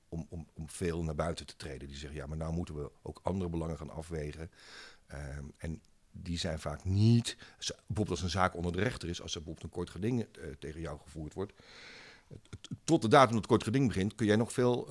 om, 0.08 0.26
om, 0.28 0.46
om 0.54 0.70
veel 0.70 1.02
naar 1.02 1.14
buiten 1.14 1.46
te 1.46 1.56
treden. 1.56 1.88
Die 1.88 1.96
zeggen, 1.96 2.18
ja, 2.18 2.26
maar 2.26 2.36
nou 2.36 2.52
moeten 2.52 2.74
we 2.74 2.90
ook 3.02 3.20
andere 3.22 3.50
belangen 3.50 3.76
gaan 3.76 3.90
afwegen. 3.90 4.50
Ehm, 5.06 5.44
en 5.56 5.82
die 6.10 6.38
zijn 6.38 6.58
vaak 6.58 6.84
niet, 6.84 7.36
bijvoorbeeld 7.66 8.10
als 8.10 8.22
een 8.22 8.30
zaak 8.30 8.54
onder 8.54 8.72
de 8.72 8.82
rechter 8.82 9.08
is, 9.08 9.22
als 9.22 9.34
er 9.34 9.42
bijvoorbeeld 9.42 9.64
een 9.64 9.78
kort 9.78 9.90
geding 9.90 10.26
tegen 10.58 10.80
jou 10.80 10.98
gevoerd 11.02 11.34
wordt, 11.34 11.52
tot 12.84 13.02
de 13.02 13.08
datum 13.08 13.28
dat 13.28 13.38
het 13.38 13.46
kort 13.46 13.62
geding 13.62 13.86
begint, 13.86 14.14
kun 14.14 14.26
jij 14.26 14.36
nog 14.36 14.52
veel 14.52 14.86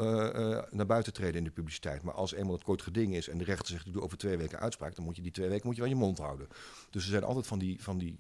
naar 0.72 0.86
buiten 0.86 1.13
treden 1.13 1.36
in 1.36 1.44
de 1.44 1.52
publiciteit. 1.52 2.04
Maar 2.04 2.13
als 2.13 2.34
eenmaal 2.34 2.54
het 2.54 2.63
kort 2.63 2.82
geding 2.82 3.16
is 3.16 3.30
en 3.30 3.38
de 3.38 3.44
rechter 3.44 3.68
zegt, 3.68 3.86
ik 3.86 3.94
doe 3.94 4.02
over 4.02 4.18
twee 4.18 4.38
weken 4.38 4.60
uitspraak, 4.60 4.96
dan 4.96 5.06
moet 5.06 5.16
je 5.16 5.22
die 5.22 5.32
twee 5.32 5.50
weken 5.50 5.68
moet 5.68 5.75
je 5.75 5.82
aan 5.82 5.90
je 5.90 5.96
mond 5.96 6.18
houden. 6.18 6.48
Dus 6.90 7.04
er 7.04 7.10
zijn 7.10 7.24
altijd 7.24 7.48
van 7.48 7.60
die, 7.60 7.84
van 7.84 7.98
die 7.98 8.18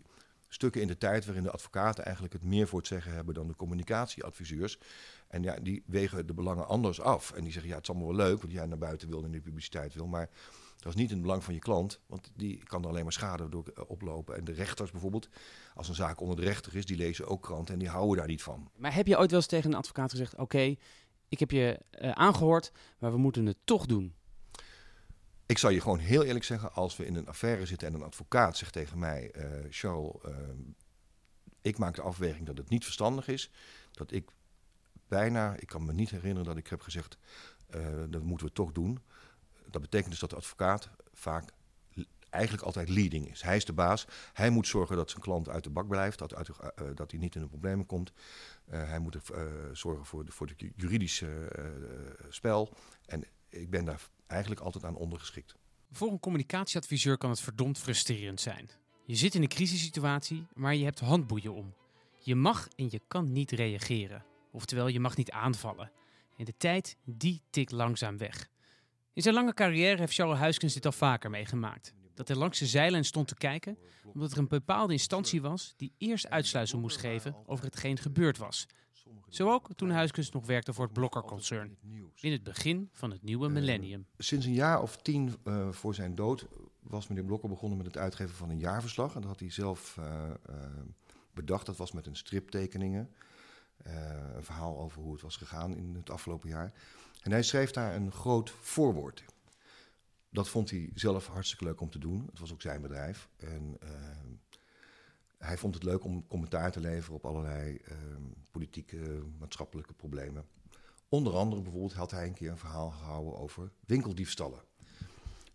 stukken 0.47 0.81
in 0.81 0.87
de 0.87 0.97
tijd 0.97 1.25
waarin 1.25 1.43
de 1.43 1.51
advocaten 1.51 2.03
eigenlijk 2.03 2.33
het 2.33 2.43
meer 2.43 2.67
voor 2.67 2.79
het 2.79 2.87
zeggen 2.87 3.13
hebben 3.13 3.33
dan 3.33 3.47
de 3.47 3.55
communicatieadviseurs. 3.55 4.79
En 5.27 5.43
ja, 5.43 5.55
die 5.61 5.83
wegen 5.85 6.27
de 6.27 6.33
belangen 6.33 6.67
anders 6.67 7.01
af. 7.01 7.31
En 7.31 7.43
die 7.43 7.51
zeggen, 7.51 7.69
ja, 7.69 7.75
het 7.75 7.87
is 7.87 7.93
allemaal 7.93 8.15
wel 8.15 8.25
leuk, 8.25 8.41
want 8.41 8.53
jij 8.53 8.65
naar 8.65 8.77
buiten 8.77 9.09
wil 9.09 9.23
en 9.23 9.31
de 9.31 9.41
publiciteit 9.41 9.93
wil, 9.93 10.07
maar 10.07 10.29
dat 10.77 10.95
is 10.95 10.95
niet 10.95 11.09
in 11.09 11.15
het 11.15 11.25
belang 11.25 11.43
van 11.43 11.53
je 11.53 11.59
klant, 11.59 11.99
want 12.05 12.31
die 12.35 12.63
kan 12.63 12.83
er 12.83 12.89
alleen 12.89 13.03
maar 13.03 13.13
schade 13.13 13.49
door 13.49 13.73
oplopen. 13.87 14.35
En 14.35 14.43
de 14.43 14.51
rechters 14.51 14.91
bijvoorbeeld, 14.91 15.29
als 15.75 15.89
een 15.89 15.95
zaak 15.95 16.21
onder 16.21 16.35
de 16.35 16.41
rechter 16.41 16.75
is, 16.75 16.85
die 16.85 16.97
lezen 16.97 17.27
ook 17.27 17.41
kranten 17.41 17.73
en 17.73 17.79
die 17.79 17.89
houden 17.89 18.17
daar 18.17 18.27
niet 18.27 18.43
van. 18.43 18.69
Maar 18.75 18.93
heb 18.93 19.07
je 19.07 19.17
ooit 19.17 19.29
wel 19.29 19.39
eens 19.39 19.47
tegen 19.47 19.71
een 19.71 19.77
advocaat 19.77 20.11
gezegd: 20.11 20.35
Oké, 20.35 20.75
ik 21.29 21.39
heb 21.39 21.51
je 21.51 21.79
uh, 22.01 22.11
aangehoord, 22.11 22.71
maar 22.99 23.11
we 23.11 23.17
moeten 23.17 23.45
het 23.45 23.57
toch 23.63 23.85
doen? 23.85 24.15
Ik 25.47 25.57
zal 25.57 25.69
je 25.69 25.81
gewoon 25.81 25.99
heel 25.99 26.23
eerlijk 26.23 26.45
zeggen, 26.45 26.73
als 26.73 26.97
we 26.97 27.05
in 27.05 27.15
een 27.15 27.27
affaire 27.27 27.65
zitten 27.65 27.87
en 27.87 27.93
een 27.93 28.03
advocaat 28.03 28.57
zegt 28.57 28.73
tegen 28.73 28.99
mij: 28.99 29.31
uh, 29.35 29.43
Charles, 29.69 30.15
uh, 30.25 30.37
ik 31.61 31.77
maak 31.77 31.95
de 31.95 32.01
afweging 32.01 32.45
dat 32.45 32.57
het 32.57 32.69
niet 32.69 32.83
verstandig 32.83 33.27
is, 33.27 33.51
dat 33.91 34.11
ik 34.11 34.29
bijna, 35.07 35.55
ik 35.55 35.67
kan 35.67 35.85
me 35.85 35.93
niet 35.93 36.09
herinneren 36.09 36.45
dat 36.45 36.57
ik 36.57 36.67
heb 36.67 36.81
gezegd: 36.81 37.17
uh, 37.75 38.03
dat 38.09 38.23
moeten 38.23 38.47
we 38.47 38.53
toch 38.53 38.71
doen. 38.71 38.99
Dat 39.65 39.81
betekent 39.81 40.09
dus 40.09 40.19
dat 40.19 40.29
de 40.29 40.35
advocaat 40.35 40.89
vaak 41.13 41.49
eigenlijk 42.29 42.63
altijd 42.63 42.89
leading 42.89 43.29
is. 43.29 43.41
Hij 43.41 43.55
is 43.55 43.65
de 43.65 43.73
baas. 43.73 44.07
Hij 44.33 44.49
moet 44.49 44.67
zorgen 44.67 44.95
dat 44.95 45.09
zijn 45.09 45.21
klant 45.21 45.49
uit 45.49 45.63
de 45.63 45.69
bak 45.69 45.87
blijft, 45.87 46.19
dat, 46.19 46.35
uit, 46.35 46.49
uh, 46.49 46.87
dat 46.93 47.11
hij 47.11 47.19
niet 47.19 47.35
in 47.35 47.41
de 47.41 47.47
problemen 47.47 47.85
komt. 47.85 48.11
Hij 48.69 48.99
moet 48.99 49.15
uh, 49.15 49.41
zorgen 49.73 50.05
voor 50.05 50.25
de, 50.25 50.31
voor 50.31 50.47
de 50.47 50.71
juridische 50.75 51.51
spel. 52.29 52.73
En 53.05 53.23
ik 53.49 53.69
ben 53.69 53.85
daar 53.85 54.09
eigenlijk 54.27 54.61
altijd 54.61 54.83
aan 54.83 54.95
ondergeschikt. 54.95 55.55
Voor 55.91 56.11
een 56.11 56.19
communicatieadviseur 56.19 57.17
kan 57.17 57.29
het 57.29 57.39
verdomd 57.39 57.77
frustrerend 57.77 58.41
zijn. 58.41 58.69
Je 59.05 59.15
zit 59.15 59.35
in 59.35 59.41
een 59.41 59.47
crisissituatie, 59.47 60.45
maar 60.53 60.75
je 60.75 60.83
hebt 60.83 60.99
handboeien 60.99 61.53
om. 61.53 61.73
Je 62.19 62.35
mag 62.35 62.67
en 62.75 62.87
je 62.89 63.01
kan 63.07 63.31
niet 63.31 63.51
reageren. 63.51 64.25
Oftewel, 64.51 64.87
je 64.87 64.99
mag 64.99 65.17
niet 65.17 65.31
aanvallen. 65.31 65.91
En 66.37 66.45
de 66.45 66.57
tijd, 66.57 66.97
die 67.03 67.41
tikt 67.49 67.71
langzaam 67.71 68.17
weg. 68.17 68.49
In 69.13 69.21
zijn 69.21 69.35
lange 69.35 69.53
carrière 69.53 69.99
heeft 69.99 70.13
Charles 70.13 70.37
Huiskens 70.37 70.73
dit 70.73 70.85
al 70.85 70.91
vaker 70.91 71.29
meegemaakt. 71.29 71.93
Dat 72.13 72.27
hij 72.27 72.37
langs 72.37 72.59
de 72.59 72.65
zijlijn 72.65 73.05
stond 73.05 73.27
te 73.27 73.35
kijken, 73.35 73.77
omdat 74.13 74.31
er 74.31 74.37
een 74.37 74.47
bepaalde 74.47 74.93
instantie 74.93 75.41
was 75.41 75.73
die 75.77 75.93
eerst 75.97 76.29
uitsluitsel 76.29 76.79
moest 76.79 76.97
geven 76.97 77.35
over 77.45 77.65
hetgeen 77.65 77.97
gebeurd 77.97 78.37
was. 78.37 78.65
Zo 79.29 79.51
ook 79.51 79.69
toen 79.75 79.89
Huiskens 79.89 80.31
nog 80.31 80.45
werkte 80.45 80.73
voor 80.73 80.83
het 80.83 80.93
Blokker-concern. 80.93 81.77
In 82.15 82.31
het 82.31 82.43
begin 82.43 82.89
van 82.91 83.11
het 83.11 83.23
nieuwe 83.23 83.49
millennium. 83.49 84.05
Sinds 84.17 84.45
een 84.45 84.53
jaar 84.53 84.81
of 84.81 84.97
tien 84.97 85.35
uh, 85.43 85.71
voor 85.71 85.95
zijn 85.95 86.15
dood 86.15 86.47
was 86.79 87.07
meneer 87.07 87.23
Blokker 87.23 87.49
begonnen 87.49 87.77
met 87.77 87.87
het 87.87 87.97
uitgeven 87.97 88.35
van 88.35 88.49
een 88.49 88.59
jaarverslag. 88.59 89.15
En 89.15 89.21
dat 89.21 89.29
had 89.29 89.39
hij 89.39 89.51
zelf 89.51 89.97
uh, 89.99 90.31
bedacht. 91.33 91.65
Dat 91.65 91.77
was 91.77 91.91
met 91.91 92.07
een 92.07 92.15
striptekeningen. 92.15 93.09
een 93.83 94.43
verhaal 94.43 94.79
over 94.79 95.01
hoe 95.01 95.13
het 95.13 95.21
was 95.21 95.35
gegaan 95.35 95.75
in 95.75 95.95
het 95.95 96.09
afgelopen 96.09 96.49
jaar. 96.49 96.73
En 97.21 97.31
hij 97.31 97.43
schreef 97.43 97.71
daar 97.71 97.95
een 97.95 98.11
groot 98.11 98.49
voorwoord. 98.49 99.23
Dat 100.29 100.49
vond 100.49 100.69
hij 100.69 100.91
zelf 100.93 101.27
hartstikke 101.27 101.63
leuk 101.63 101.81
om 101.81 101.89
te 101.89 101.99
doen. 101.99 102.25
Het 102.29 102.39
was 102.39 102.53
ook 102.53 102.61
zijn 102.61 102.81
bedrijf. 102.81 103.29
En 103.37 103.77
hij 105.37 105.57
vond 105.57 105.73
het 105.73 105.83
leuk 105.83 106.03
om 106.03 106.27
commentaar 106.27 106.71
te 106.71 106.79
leveren 106.79 107.15
op 107.15 107.25
allerlei 107.25 107.81
politieke, 108.51 109.23
maatschappelijke 109.39 109.93
problemen. 109.93 110.45
Onder 111.09 111.35
andere 111.35 111.61
bijvoorbeeld 111.61 111.93
had 111.93 112.11
hij 112.11 112.27
een 112.27 112.33
keer 112.33 112.51
een 112.51 112.57
verhaal 112.57 112.89
gehouden 112.89 113.37
over 113.37 113.71
winkeldiefstallen. 113.85 114.61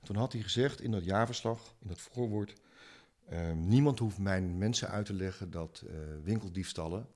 Toen 0.03 0.17
had 0.17 0.33
hij 0.33 0.43
gezegd 0.43 0.81
in 0.81 0.91
dat 0.91 1.05
jaarverslag, 1.05 1.75
in 1.81 1.89
dat 1.89 2.01
voorwoord, 2.01 2.55
uh, 3.33 3.53
niemand 3.53 3.99
hoeft 3.99 4.19
mijn 4.19 4.59
mensen 4.59 4.89
uit 4.89 5.07
te 5.07 5.13
leggen 5.13 5.51
dat 5.51 5.83
uh, 5.87 5.93
winkeldiefstallen 6.23 7.07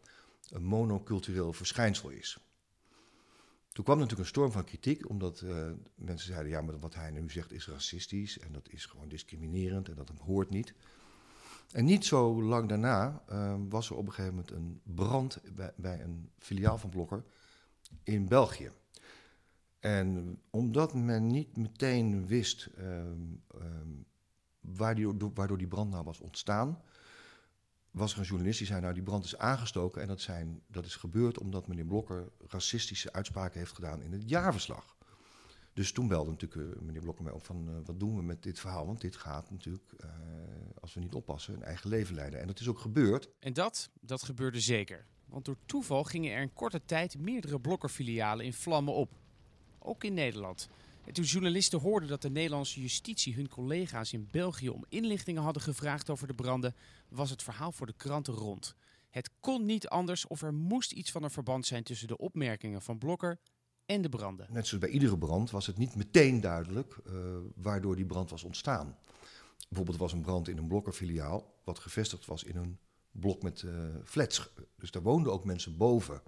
een 0.50 0.64
monocultureel 0.64 1.52
verschijnsel 1.52 2.08
is. 2.08 2.38
Toen 3.72 3.84
kwam 3.84 3.98
natuurlijk 3.98 4.22
een 4.22 4.34
storm 4.34 4.52
van 4.52 4.64
kritiek, 4.64 5.08
omdat 5.08 5.40
uh, 5.40 5.70
mensen 5.94 6.32
zeiden, 6.32 6.52
ja, 6.52 6.60
maar 6.60 6.78
wat 6.78 6.94
hij 6.94 7.10
nu 7.10 7.30
zegt 7.30 7.52
is 7.52 7.68
racistisch 7.68 8.38
en 8.38 8.52
dat 8.52 8.68
is 8.68 8.86
gewoon 8.86 9.08
discriminerend 9.08 9.88
en 9.88 9.94
dat 9.94 10.10
hoort 10.24 10.50
niet. 10.50 10.74
En 11.72 11.84
niet 11.84 12.04
zo 12.04 12.42
lang 12.42 12.68
daarna 12.68 13.22
was 13.68 13.90
er 13.90 13.96
op 13.96 14.06
een 14.06 14.12
gegeven 14.12 14.34
moment 14.34 14.50
een 14.50 14.80
brand 14.94 15.40
bij, 15.76 16.00
een 16.00 16.30
filiaal 16.38 16.78
van 16.78 16.90
Blokker 16.90 17.24
in 18.02 18.28
België. 18.28 18.70
En 19.80 20.38
omdat 20.50 20.94
men 20.94 21.26
niet 21.26 21.56
meteen 21.56 22.26
wist 22.26 22.68
um, 22.78 23.42
um, 23.54 24.06
waardoor, 24.60 25.30
waardoor 25.34 25.58
die 25.58 25.66
brand 25.66 25.90
nou 25.90 26.04
was 26.04 26.20
ontstaan, 26.20 26.82
was 27.90 28.12
er 28.12 28.18
een 28.18 28.24
journalist 28.24 28.58
die 28.58 28.66
zei: 28.66 28.80
Nou, 28.80 28.94
die 28.94 29.02
brand 29.02 29.24
is 29.24 29.38
aangestoken. 29.38 30.02
En 30.02 30.08
dat, 30.08 30.20
zijn, 30.20 30.62
dat 30.66 30.84
is 30.84 30.96
gebeurd 30.96 31.38
omdat 31.38 31.66
meneer 31.66 31.84
Blokker 31.84 32.28
racistische 32.46 33.12
uitspraken 33.12 33.58
heeft 33.58 33.72
gedaan 33.72 34.02
in 34.02 34.12
het 34.12 34.28
jaarverslag. 34.28 34.95
Dus 35.76 35.92
toen 35.92 36.08
belde 36.08 36.30
natuurlijk 36.30 36.76
uh, 36.76 36.82
meneer 36.82 37.00
Blokker 37.00 37.24
mij 37.24 37.32
op 37.32 37.44
van 37.44 37.68
uh, 37.68 37.74
wat 37.84 38.00
doen 38.00 38.16
we 38.16 38.22
met 38.22 38.42
dit 38.42 38.60
verhaal? 38.60 38.86
Want 38.86 39.00
dit 39.00 39.16
gaat 39.16 39.50
natuurlijk, 39.50 39.92
uh, 40.04 40.10
als 40.80 40.94
we 40.94 41.00
niet 41.00 41.14
oppassen, 41.14 41.54
een 41.54 41.62
eigen 41.62 41.90
leven 41.90 42.14
leiden. 42.14 42.40
En 42.40 42.46
dat 42.46 42.60
is 42.60 42.68
ook 42.68 42.78
gebeurd. 42.78 43.28
En 43.38 43.52
dat, 43.52 43.90
dat 44.00 44.22
gebeurde 44.22 44.60
zeker. 44.60 45.06
Want 45.26 45.44
door 45.44 45.56
toeval 45.66 46.04
gingen 46.04 46.32
er 46.32 46.42
in 46.42 46.52
korte 46.52 46.84
tijd 46.84 47.18
meerdere 47.18 47.60
blokkerfilialen 47.60 48.44
in 48.44 48.52
vlammen 48.52 48.94
op. 48.94 49.12
Ook 49.78 50.04
in 50.04 50.14
Nederland. 50.14 50.68
En 51.04 51.12
toen 51.12 51.24
journalisten 51.24 51.80
hoorden 51.80 52.08
dat 52.08 52.22
de 52.22 52.30
Nederlandse 52.30 52.80
justitie 52.80 53.34
hun 53.34 53.48
collega's 53.48 54.12
in 54.12 54.28
België 54.30 54.68
om 54.68 54.84
inlichtingen 54.88 55.42
hadden 55.42 55.62
gevraagd 55.62 56.10
over 56.10 56.26
de 56.26 56.34
branden, 56.34 56.74
was 57.08 57.30
het 57.30 57.42
verhaal 57.42 57.72
voor 57.72 57.86
de 57.86 57.96
kranten 57.96 58.34
rond. 58.34 58.74
Het 59.10 59.30
kon 59.40 59.64
niet 59.64 59.88
anders 59.88 60.26
of 60.26 60.42
er 60.42 60.54
moest 60.54 60.92
iets 60.92 61.10
van 61.10 61.22
een 61.22 61.30
verband 61.30 61.66
zijn 61.66 61.82
tussen 61.82 62.08
de 62.08 62.18
opmerkingen 62.18 62.82
van 62.82 62.98
Blokker 62.98 63.38
en 63.86 64.02
de 64.02 64.08
branden. 64.08 64.46
Net 64.50 64.66
zoals 64.66 64.84
bij 64.84 64.92
iedere 64.92 65.18
brand 65.18 65.50
was 65.50 65.66
het 65.66 65.78
niet 65.78 65.94
meteen 65.94 66.40
duidelijk 66.40 66.96
uh, 67.06 67.14
waardoor 67.54 67.96
die 67.96 68.06
brand 68.06 68.30
was 68.30 68.42
ontstaan. 68.44 68.98
Bijvoorbeeld 69.68 69.98
was 69.98 70.12
een 70.12 70.20
brand 70.20 70.48
in 70.48 70.58
een 70.58 70.68
blokkerfiliaal, 70.68 71.54
wat 71.64 71.78
gevestigd 71.78 72.26
was 72.26 72.44
in 72.44 72.56
een 72.56 72.78
blok 73.10 73.42
met 73.42 73.62
uh, 73.62 73.72
flats. 74.04 74.52
Dus 74.76 74.90
daar 74.90 75.02
woonden 75.02 75.32
ook 75.32 75.44
mensen 75.44 75.76
boven. 75.76 76.22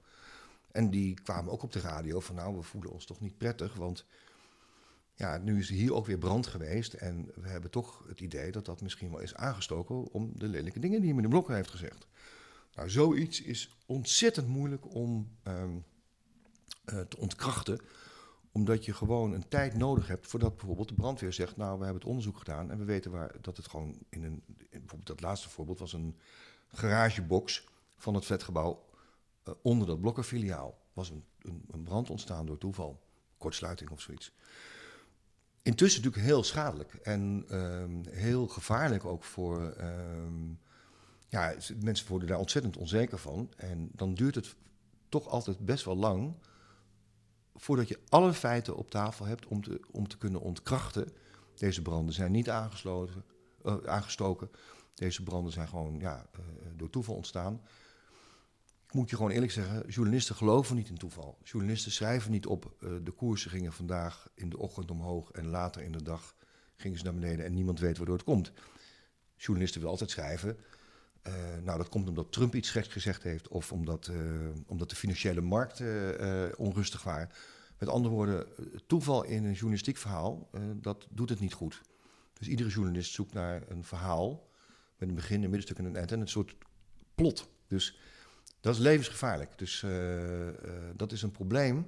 En 0.71 0.91
die 0.91 1.15
kwamen 1.15 1.53
ook 1.53 1.63
op 1.63 1.73
de 1.73 1.81
radio 1.81 2.21
van 2.21 2.35
nou, 2.35 2.57
we 2.57 2.63
voelen 2.63 2.91
ons 2.91 3.05
toch 3.05 3.21
niet 3.21 3.39
prettig, 3.39 3.75
want 3.75 4.05
ja, 5.15 5.39
nu 5.39 5.59
is 5.59 5.69
hier 5.69 5.95
ook 5.95 6.07
weer 6.07 6.19
brand 6.19 6.47
geweest 6.47 6.93
en 6.93 7.31
we 7.35 7.49
hebben 7.49 7.71
toch 7.71 8.05
het 8.09 8.21
idee 8.21 8.53
dat 8.53 8.65
dat 8.65 8.81
misschien 8.81 9.11
wel 9.11 9.21
is 9.21 9.35
aangestoken 9.35 10.13
om 10.13 10.33
de 10.35 10.49
lelijke 10.49 10.79
dingen 10.79 11.01
die 11.01 11.15
meneer 11.15 11.31
Blokker 11.31 11.55
heeft 11.55 11.71
gezegd. 11.71 12.07
Nou, 12.75 12.91
zoiets 12.91 13.43
is 13.43 13.77
ontzettend 13.87 14.49
moeilijk 14.49 14.95
om 14.95 15.37
um, 15.45 15.85
uh, 16.93 17.01
te 17.01 17.19
ontkrachten, 17.19 17.81
omdat 18.53 18.85
je 18.85 18.93
gewoon 18.93 19.33
een 19.33 19.49
tijd 19.49 19.75
nodig 19.75 20.09
hebt 20.09 20.27
voordat 20.27 20.57
bijvoorbeeld 20.57 20.89
de 20.89 20.95
brandweer 20.95 21.33
zegt, 21.33 21.57
nou, 21.57 21.79
we 21.79 21.85
hebben 21.85 22.01
het 22.01 22.11
onderzoek 22.11 22.39
gedaan 22.39 22.71
en 22.71 22.79
we 22.79 22.85
weten 22.85 23.11
waar, 23.11 23.35
dat 23.41 23.57
het 23.57 23.69
gewoon 23.69 23.99
in 24.09 24.25
een, 24.25 24.43
bijvoorbeeld 24.71 25.07
dat 25.07 25.21
laatste 25.21 25.49
voorbeeld 25.49 25.79
was 25.79 25.93
een 25.93 26.17
garagebox 26.69 27.67
van 27.97 28.15
het 28.15 28.25
flatgebouw 28.25 28.85
uh, 29.49 29.55
onder 29.63 29.87
dat 29.87 30.01
blokkerfiliaal. 30.01 30.79
was 30.93 31.11
een, 31.11 31.25
een, 31.43 31.65
een, 31.71 31.83
brand 31.83 32.11
ontstaan 32.11 32.47
door 32.47 32.59
toeval, 32.59 33.01
kortsluiting 33.39 33.91
of 33.91 34.01
zoiets. 34.01 34.33
Intussen 35.63 36.03
natuurlijk 36.03 36.31
heel 36.31 36.43
schadelijk 36.43 36.95
en 36.95 37.45
um, 37.51 38.03
heel 38.11 38.47
gevaarlijk 38.47 39.05
ook 39.05 39.25
voor. 39.25 39.75
Um, 39.81 40.61
ja, 41.29 41.55
mensen 41.83 42.09
worden 42.09 42.29
daar 42.29 42.39
ontzettend 42.39 42.77
onzeker 42.77 43.19
van. 43.19 43.53
En 43.57 43.91
dan 43.93 44.15
duurt 44.15 44.35
het 44.35 44.55
toch 45.09 45.29
altijd 45.29 45.59
best 45.59 45.85
wel 45.85 45.97
lang 45.97 46.35
voordat 47.59 47.89
je 47.89 47.99
alle 48.09 48.33
feiten 48.33 48.77
op 48.77 48.91
tafel 48.91 49.27
hebt 49.27 49.47
om 49.47 49.63
te, 49.63 49.81
om 49.91 50.09
te 50.09 50.19
kunnen 50.19 50.41
ontkrachten. 50.41 51.13
Deze 51.55 51.83
branden 51.83 52.15
zijn 52.15 52.33
niet 52.33 52.51
aangesloten, 52.51 53.25
uh, 53.65 53.77
aangestoken. 53.85 54.51
Deze 54.95 55.23
branden 55.23 55.53
zijn 55.53 55.69
gewoon 55.69 55.99
ja, 55.99 56.27
uh, 56.39 56.45
door 56.77 56.91
toeval 56.91 57.15
ontstaan. 57.15 57.61
Moet 58.93 59.11
je 59.11 59.17
gewoon 59.17 59.31
eerlijk 59.31 59.53
zeggen, 59.53 59.89
journalisten 59.89 60.35
geloven 60.35 60.77
niet 60.77 60.89
in 60.89 60.99
toeval. 60.99 61.39
Journalisten 61.43 61.93
schrijven 61.93 62.31
niet 62.31 62.47
op 62.47 62.75
uh, 62.81 62.91
de 63.03 63.11
koersen 63.11 63.51
gingen 63.51 63.73
vandaag 63.73 64.29
in 64.35 64.49
de 64.49 64.59
ochtend 64.59 64.91
omhoog 64.91 65.31
en 65.31 65.47
later 65.47 65.83
in 65.83 65.93
de 65.93 66.03
dag 66.03 66.35
gingen 66.77 66.99
ze 66.99 67.05
naar 67.05 67.15
beneden 67.15 67.45
en 67.45 67.55
niemand 67.55 67.81
weet 67.81 67.97
waardoor 67.97 68.17
het 68.17 68.25
komt. 68.25 68.53
Journalisten 69.37 69.81
willen 69.81 69.93
altijd 69.93 70.11
schrijven. 70.11 70.59
Uh, 71.29 71.35
nou, 71.65 71.79
dat 71.79 71.89
komt 71.89 72.09
omdat 72.09 72.33
Trump 72.33 72.55
iets 72.55 72.71
geks 72.71 72.89
gezegd 72.89 73.23
heeft 73.23 73.49
of 73.49 73.73
omdat, 73.73 74.11
omdat 74.67 74.91
de 74.91 74.97
financiële 74.97 75.41
markten 75.41 76.59
onrustig 76.59 77.03
waren. 77.03 77.31
Met 77.79 77.89
andere 77.89 78.15
woorden, 78.15 78.47
toeval 78.87 79.25
in 79.25 79.45
een 79.45 79.53
journalistiek 79.53 79.97
verhaal, 79.97 80.51
dat 80.75 81.07
doet 81.11 81.29
het 81.29 81.41
niet 81.41 81.53
goed. 81.53 81.81
Dus 82.33 82.49
iedere 82.49 82.69
journalist 82.69 83.13
zoekt 83.13 83.33
naar 83.33 83.63
een 83.69 83.85
verhaal 83.85 84.49
met 84.97 85.09
een 85.09 85.15
begin, 85.15 85.43
een 85.43 85.51
middenstuk 85.51 85.79
en 85.79 85.85
een 85.85 85.97
eind. 85.97 86.13
En 86.13 86.21
een 86.21 86.29
soort 86.29 86.55
plot. 87.15 87.49
Dus 87.67 87.99
dat 88.61 88.75
is 88.75 88.81
levensgevaarlijk. 88.81 89.59
Dus 89.59 89.85
dat 90.97 91.13
is 91.13 91.23
een 91.23 91.31
probleem 91.31 91.87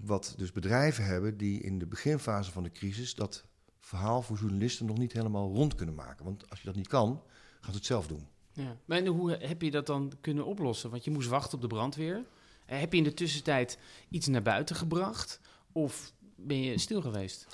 wat 0.00 0.34
dus 0.36 0.52
bedrijven 0.52 1.04
hebben 1.04 1.36
die 1.36 1.60
in 1.60 1.78
de 1.78 1.86
beginfase 1.86 2.52
van 2.52 2.62
de 2.62 2.72
crisis 2.72 3.14
dat 3.14 3.44
verhaal 3.80 4.22
voor 4.22 4.36
journalisten 4.36 4.86
nog 4.86 4.98
niet 4.98 5.12
helemaal 5.12 5.54
rond 5.54 5.74
kunnen 5.74 5.94
maken. 5.94 6.24
Want 6.24 6.50
als 6.50 6.58
je 6.58 6.66
dat 6.66 6.76
niet 6.76 6.88
kan, 6.88 7.22
gaat 7.66 7.74
het 7.74 7.86
zelf 7.86 8.06
doen. 8.06 8.26
Ja. 8.52 8.76
Maar 8.84 9.06
hoe 9.06 9.30
heb 9.30 9.62
je 9.62 9.70
dat 9.70 9.86
dan 9.86 10.12
kunnen 10.20 10.46
oplossen? 10.46 10.90
Want 10.90 11.04
je 11.04 11.10
moest 11.10 11.28
wachten 11.28 11.54
op 11.54 11.60
de 11.60 11.66
brandweer. 11.66 12.24
Heb 12.66 12.92
je 12.92 12.98
in 12.98 13.04
de 13.04 13.14
tussentijd 13.14 13.78
iets 14.08 14.26
naar 14.26 14.42
buiten 14.42 14.76
gebracht? 14.76 15.40
Of 15.72 16.12
ben 16.36 16.62
je 16.62 16.78
stil 16.78 17.00
geweest? 17.00 17.46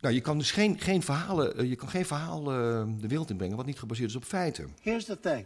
Nou, 0.00 0.14
je 0.14 0.20
kan 0.20 0.38
dus 0.38 0.50
geen, 0.50 0.80
geen 0.80 1.02
verhalen, 1.02 1.68
je 1.68 1.76
kan 1.76 1.88
geen 1.88 2.06
verhaal 2.06 2.40
uh, 2.40 2.84
de 3.00 3.08
wereld 3.08 3.30
inbrengen 3.30 3.56
wat 3.56 3.66
niet 3.66 3.78
gebaseerd 3.78 4.10
is 4.10 4.16
op 4.16 4.24
feiten. 4.24 4.74
Here's 4.82 5.04
the 5.04 5.20
thing. 5.20 5.44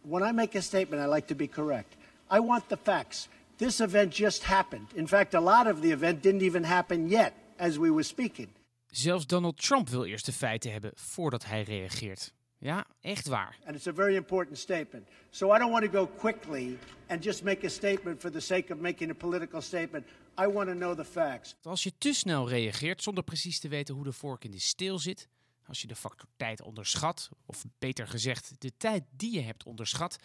When 0.00 0.28
I 0.28 0.32
make 0.32 0.58
a 0.58 0.60
statement, 0.60 1.06
I 1.06 1.12
like 1.12 1.26
to 1.26 1.34
be 1.34 1.48
correct. 1.48 1.96
I 2.32 2.38
want 2.40 2.68
the 2.68 2.78
facts. 2.82 3.28
This 3.56 3.80
event 3.80 4.16
just 4.16 4.44
happened. 4.44 4.92
In 4.94 5.08
fact, 5.08 5.34
a 5.34 5.40
lot 5.40 5.74
of 5.74 5.80
the 5.80 5.92
event 5.92 6.22
didn't 6.22 6.42
even 6.42 6.64
happen 6.64 7.08
yet 7.08 7.32
as 7.56 7.76
we 7.76 7.90
were 7.90 8.02
speaking. 8.02 8.48
Zelfs 8.86 9.26
Donald 9.26 9.62
Trump 9.62 9.88
wil 9.88 10.04
eerst 10.04 10.26
de 10.26 10.32
feiten 10.32 10.72
hebben 10.72 10.92
voordat 10.94 11.44
hij 11.44 11.62
reageert. 11.62 12.34
Ja, 12.62 12.86
echt 13.00 13.28
waar. 13.28 13.58
And 13.64 13.76
it's 13.76 13.86
a 13.86 13.92
very 13.92 14.14
important 14.14 14.58
statement. 14.58 15.08
So 15.30 15.54
I 15.54 15.58
don't 15.58 15.70
want 15.70 15.84
to 15.84 15.90
go 15.90 16.06
quickly 16.06 16.78
and 17.08 17.24
just 17.24 17.42
make 17.42 17.66
a 17.66 17.68
statement 17.68 18.20
for 18.20 18.30
the 18.30 18.40
sake 18.40 18.72
of 18.72 18.80
making 18.80 19.10
a 19.10 19.14
political 19.14 19.60
statement. 19.60 20.06
I 20.40 20.46
want 20.46 20.68
to 20.68 20.74
know 20.74 20.96
the 20.96 21.04
facts. 21.04 21.56
Als 21.62 21.82
je 21.82 21.92
te 21.98 22.12
snel 22.12 22.48
reageert 22.48 23.02
zonder 23.02 23.24
precies 23.24 23.60
te 23.60 23.68
weten 23.68 23.94
hoe 23.94 24.04
de 24.04 24.12
vork 24.12 24.44
in 24.44 24.50
de 24.50 24.60
steel 24.60 24.98
zit, 24.98 25.28
als 25.66 25.80
je 25.80 25.86
de 25.86 25.96
factor 25.96 26.28
tijd 26.36 26.62
onderschat, 26.62 27.30
of 27.46 27.64
beter 27.78 28.08
gezegd 28.08 28.54
de 28.58 28.72
tijd 28.76 29.04
die 29.10 29.32
je 29.32 29.40
hebt 29.40 29.64
onderschat, 29.64 30.18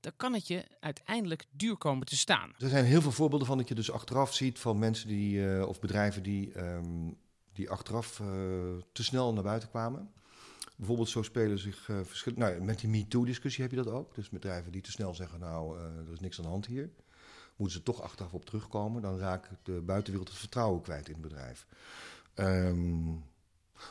dan 0.00 0.12
kan 0.16 0.34
het 0.34 0.46
je 0.46 0.64
uiteindelijk 0.80 1.44
duur 1.50 1.76
komen 1.76 2.06
te 2.06 2.16
staan. 2.16 2.52
Er 2.58 2.68
zijn 2.68 2.84
heel 2.84 3.02
veel 3.02 3.12
voorbeelden 3.12 3.46
van 3.46 3.58
dat 3.58 3.68
je 3.68 3.74
dus 3.74 3.90
achteraf 3.90 4.34
ziet 4.34 4.58
van 4.58 4.78
mensen 4.78 5.08
die, 5.08 5.38
uh, 5.38 5.68
of 5.68 5.80
bedrijven 5.80 6.22
die, 6.22 6.58
um, 6.58 7.18
die 7.52 7.70
achteraf 7.70 8.18
uh, 8.18 8.26
te 8.92 9.04
snel 9.04 9.32
naar 9.32 9.42
buiten 9.42 9.68
kwamen. 9.68 10.12
Bijvoorbeeld 10.76 11.08
zo 11.08 11.22
spelen 11.22 11.58
zich 11.58 11.88
uh, 11.88 12.00
verschillende... 12.02 12.46
Nou, 12.46 12.60
met 12.62 12.80
die 12.80 12.88
MeToo-discussie 12.88 13.62
heb 13.62 13.72
je 13.72 13.82
dat 13.82 13.92
ook. 13.92 14.14
Dus 14.14 14.28
bedrijven 14.28 14.72
die 14.72 14.82
te 14.82 14.90
snel 14.90 15.14
zeggen, 15.14 15.40
nou, 15.40 15.78
er 15.78 16.12
is 16.12 16.20
niks 16.20 16.38
aan 16.38 16.44
de 16.44 16.50
hand 16.50 16.66
hier. 16.66 16.90
moeten 17.56 17.76
ze 17.76 17.82
toch 17.82 18.02
achteraf 18.02 18.34
op 18.34 18.44
terugkomen. 18.44 19.02
Dan 19.02 19.18
raakt 19.18 19.48
de 19.62 19.80
buitenwereld 19.80 20.28
het 20.28 20.38
vertrouwen 20.38 20.82
kwijt 20.82 21.06
in 21.08 21.12
het 21.12 21.22
bedrijf. 21.22 21.66
Ehm, 22.34 23.14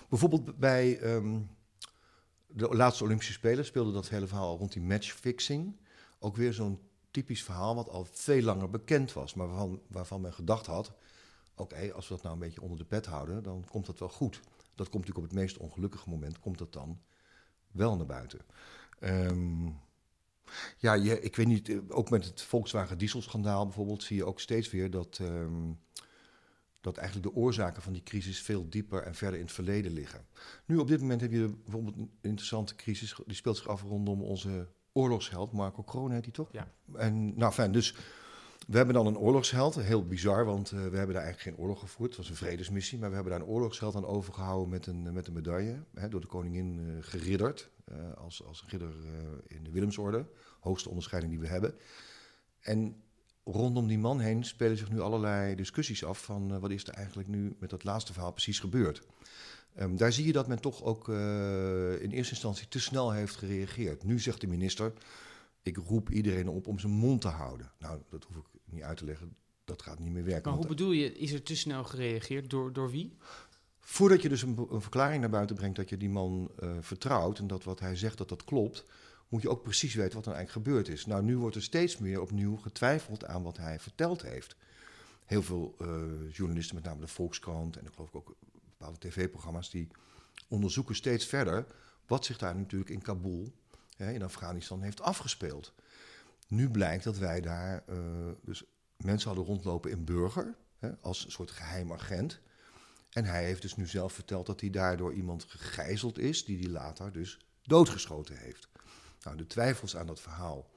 bijvoorbeeld 0.09 0.57
bij 0.57 0.99
ehm, 0.99 1.39
de 2.47 2.75
laatste 2.75 3.03
Olympische 3.03 3.33
Spelen 3.33 3.65
speelde 3.65 3.91
dat 3.91 4.09
hele 4.09 4.27
verhaal 4.27 4.57
rond 4.57 4.73
die 4.73 4.81
matchfixing. 4.81 5.75
Ook 6.19 6.35
weer 6.35 6.53
zo'n 6.53 6.79
typisch 7.11 7.43
verhaal 7.43 7.75
wat 7.75 7.89
al 7.89 8.07
veel 8.11 8.41
langer 8.41 8.69
bekend 8.69 9.13
was, 9.13 9.33
maar 9.33 9.47
waarvan, 9.47 9.81
waarvan 9.87 10.21
men 10.21 10.33
gedacht 10.33 10.65
had: 10.65 10.93
oké, 11.55 11.93
als 11.93 12.07
we 12.07 12.13
dat 12.13 12.23
nou 12.23 12.35
een 12.35 12.41
beetje 12.41 12.61
onder 12.61 12.77
de 12.77 12.85
pet 12.85 13.05
houden, 13.05 13.43
dan 13.43 13.65
komt 13.69 13.85
dat 13.85 13.99
wel 13.99 14.09
goed. 14.09 14.39
Dat 14.81 14.89
komt 14.89 15.05
natuurlijk 15.05 15.31
op 15.33 15.37
het 15.37 15.47
meest 15.47 15.57
ongelukkige 15.57 16.09
moment, 16.09 16.39
komt 16.39 16.57
dat 16.57 16.73
dan 16.73 17.01
wel 17.71 17.95
naar 17.95 18.05
buiten. 18.05 18.39
Ehm, 18.99 19.65
ja, 20.77 20.93
je, 20.93 21.21
ik 21.21 21.35
weet 21.35 21.47
niet, 21.47 21.69
eh, 21.69 21.77
ook 21.87 22.09
met 22.09 22.25
het 22.25 22.41
Volkswagen 22.41 22.97
dieselschandaal 22.97 23.65
bijvoorbeeld, 23.65 24.03
zie 24.03 24.15
je 24.15 24.25
ook 24.25 24.39
steeds 24.39 24.69
weer 24.71 24.89
dat, 24.89 25.17
ehm, 25.21 25.71
dat 26.81 26.97
eigenlijk 26.97 27.33
de 27.33 27.41
oorzaken 27.41 27.81
van 27.81 27.93
die 27.93 28.03
crisis 28.03 28.41
veel 28.41 28.69
dieper 28.69 29.03
en 29.03 29.15
verder 29.15 29.39
in 29.39 29.45
het 29.45 29.53
verleden 29.53 29.91
liggen. 29.91 30.25
Nu 30.65 30.77
op 30.77 30.87
dit 30.87 30.99
moment 30.99 31.21
heb 31.21 31.31
je 31.31 31.55
bijvoorbeeld 31.63 31.97
een 31.97 32.11
interessante 32.21 32.75
crisis, 32.75 33.15
die 33.25 33.35
speelt 33.35 33.57
zich 33.57 33.67
af 33.67 33.81
rondom 33.81 34.21
onze 34.21 34.67
oorlogsheld, 34.91 35.51
Marco 35.51 35.83
Kroon 35.83 36.11
heet 36.11 36.23
hij 36.23 36.33
toch? 36.33 36.51
Ja. 36.51 36.71
En 36.93 37.37
nou 37.37 37.53
fijn, 37.53 37.71
dus 37.71 37.95
we 38.71 38.77
hebben 38.77 38.95
dan 38.95 39.05
een 39.05 39.17
oorlogsheld, 39.17 39.75
heel 39.75 40.05
bizar, 40.05 40.45
want 40.45 40.71
uh, 40.71 40.77
we 40.79 40.97
hebben 40.97 41.15
daar 41.15 41.23
eigenlijk 41.23 41.41
geen 41.41 41.57
oorlog 41.57 41.79
gevoerd. 41.79 42.09
Het 42.09 42.17
was 42.17 42.29
een 42.29 42.35
vredesmissie, 42.35 42.99
maar 42.99 43.09
we 43.09 43.15
hebben 43.15 43.33
daar 43.33 43.41
een 43.41 43.47
oorlogsheld 43.47 43.95
aan 43.95 44.05
overgehouden 44.05 44.69
met 44.69 44.87
een, 44.87 45.13
met 45.13 45.27
een 45.27 45.33
medaille, 45.33 45.83
hè, 45.93 46.09
door 46.09 46.21
de 46.21 46.27
koningin 46.27 46.79
uh, 46.79 46.97
geridderd, 46.99 47.69
als, 48.17 48.45
als 48.45 48.65
ridder 48.67 48.93
in 49.47 49.63
de 49.63 49.71
Willemsorde, 49.71 50.25
hoogste 50.59 50.89
onderscheiding 50.89 51.33
die 51.33 51.41
we 51.41 51.47
hebben. 51.47 51.75
En 52.59 52.95
rondom 53.43 53.87
die 53.87 53.99
man 53.99 54.19
heen 54.19 54.43
spelen 54.43 54.77
zich 54.77 54.89
nu 54.89 54.99
allerlei 54.99 55.55
discussies 55.55 56.05
af 56.05 56.23
van 56.23 56.59
wat 56.59 56.71
is 56.71 56.83
er 56.83 56.93
eigenlijk 56.93 57.27
nu 57.27 57.55
met 57.59 57.69
dat 57.69 57.83
laatste 57.83 58.13
verhaal 58.13 58.31
precies 58.31 58.59
gebeurd. 58.59 59.01
Um, 59.79 59.97
daar 59.97 60.11
zie 60.11 60.25
je 60.25 60.31
dat 60.31 60.47
men 60.47 60.61
toch 60.61 60.83
ook 60.83 61.07
in 61.07 62.11
eerste 62.11 62.33
instantie 62.33 62.67
te 62.67 62.79
snel 62.79 63.11
heeft 63.11 63.35
gereageerd. 63.35 64.03
Nu 64.03 64.19
zegt 64.19 64.41
de 64.41 64.47
minister, 64.47 64.93
ik 65.61 65.77
roep 65.77 66.09
iedereen 66.09 66.49
op 66.49 66.67
om 66.67 66.79
zijn 66.79 66.93
mond 66.93 67.21
te 67.21 67.27
houden. 67.27 67.71
Nou, 67.79 68.01
dat 68.09 68.23
hoef 68.23 68.35
ik 68.35 68.45
niet 68.65 68.83
uit 68.83 68.97
te 68.97 69.05
leggen. 69.05 69.35
Dat 69.63 69.81
gaat 69.81 69.99
niet 69.99 70.11
meer 70.11 70.23
werken. 70.23 70.49
Maar 70.49 70.59
hoe 70.59 70.67
bedoel 70.67 70.91
je, 70.91 71.13
is 71.13 71.31
er 71.31 71.43
te 71.43 71.55
snel 71.55 71.83
gereageerd? 71.83 72.49
Door, 72.49 72.73
door 72.73 72.91
wie? 72.91 73.17
Voordat 73.79 74.21
je 74.21 74.29
dus 74.29 74.41
een, 74.41 74.67
een 74.69 74.81
verklaring 74.81 75.21
naar 75.21 75.29
buiten 75.29 75.55
brengt 75.55 75.75
dat 75.75 75.89
je 75.89 75.97
die 75.97 76.09
man 76.09 76.51
uh, 76.59 76.71
vertrouwt 76.79 77.39
en 77.39 77.47
dat 77.47 77.63
wat 77.63 77.79
hij 77.79 77.95
zegt 77.95 78.17
dat 78.17 78.29
dat 78.29 78.43
klopt, 78.43 78.85
moet 79.27 79.41
je 79.41 79.49
ook 79.49 79.63
precies 79.63 79.93
weten 79.93 80.15
wat 80.15 80.25
er 80.25 80.33
eigenlijk 80.33 80.67
gebeurd 80.67 80.87
is. 80.87 81.05
Nou, 81.05 81.23
nu 81.23 81.37
wordt 81.37 81.55
er 81.55 81.63
steeds 81.63 81.97
meer 81.97 82.21
opnieuw 82.21 82.55
getwijfeld 82.55 83.25
aan 83.25 83.43
wat 83.43 83.57
hij 83.57 83.79
verteld 83.79 84.21
heeft. 84.21 84.55
Heel 85.25 85.43
veel 85.43 85.75
uh, 85.81 85.87
journalisten, 86.31 86.75
met 86.75 86.83
name 86.83 86.99
de 86.99 87.07
Volkskrant 87.07 87.77
en 87.77 87.85
ik 87.85 87.93
geloof 87.93 88.15
ook 88.15 88.35
bepaalde 88.77 88.99
tv-programma's, 88.99 89.69
die 89.69 89.87
onderzoeken 90.47 90.95
steeds 90.95 91.25
verder 91.25 91.65
wat 92.07 92.25
zich 92.25 92.37
daar 92.37 92.55
natuurlijk 92.55 92.89
in 92.89 93.01
Kabul 93.01 93.53
in 94.09 94.23
Afghanistan 94.23 94.81
heeft 94.81 95.01
afgespeeld. 95.01 95.73
Nu 96.47 96.69
blijkt 96.69 97.03
dat 97.03 97.17
wij 97.17 97.41
daar 97.41 97.83
uh, 97.89 97.97
dus 98.41 98.63
mensen 98.97 99.27
hadden 99.27 99.45
rondlopen 99.45 99.91
in 99.91 100.03
burger, 100.03 100.55
hè, 100.77 100.91
als 101.01 101.25
een 101.25 101.31
soort 101.31 101.51
geheim 101.51 101.93
agent. 101.93 102.39
En 103.09 103.25
hij 103.25 103.45
heeft 103.45 103.61
dus 103.61 103.75
nu 103.75 103.87
zelf 103.87 104.13
verteld 104.13 104.45
dat 104.45 104.61
hij 104.61 104.69
daardoor 104.69 105.13
iemand 105.13 105.43
gegijzeld 105.43 106.19
is, 106.19 106.45
die 106.45 106.59
hij 106.59 106.69
later 106.69 107.11
dus 107.11 107.39
doodgeschoten 107.61 108.37
heeft. 108.37 108.69
Nou, 109.23 109.37
de 109.37 109.47
twijfels 109.47 109.95
aan 109.95 110.07
dat 110.07 110.19
verhaal, 110.19 110.69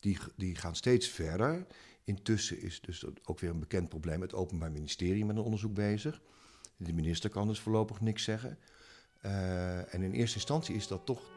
die, 0.00 0.18
die 0.36 0.54
gaan 0.54 0.76
steeds 0.76 1.08
verder. 1.08 1.66
Intussen 2.04 2.62
is 2.62 2.80
dus 2.80 3.04
ook 3.24 3.40
weer 3.40 3.50
een 3.50 3.58
bekend 3.58 3.88
probleem. 3.88 4.20
Het 4.20 4.34
Openbaar 4.34 4.72
Ministerie 4.72 5.24
met 5.24 5.36
een 5.36 5.42
onderzoek 5.42 5.74
bezig. 5.74 6.20
De 6.76 6.92
minister 6.92 7.30
kan 7.30 7.48
dus 7.48 7.60
voorlopig 7.60 8.00
niks 8.00 8.24
zeggen. 8.24 8.58
Uh, 9.22 9.94
en 9.94 10.02
in 10.02 10.12
eerste 10.12 10.36
instantie 10.36 10.74
is 10.74 10.86
dat 10.86 11.06
toch 11.06 11.30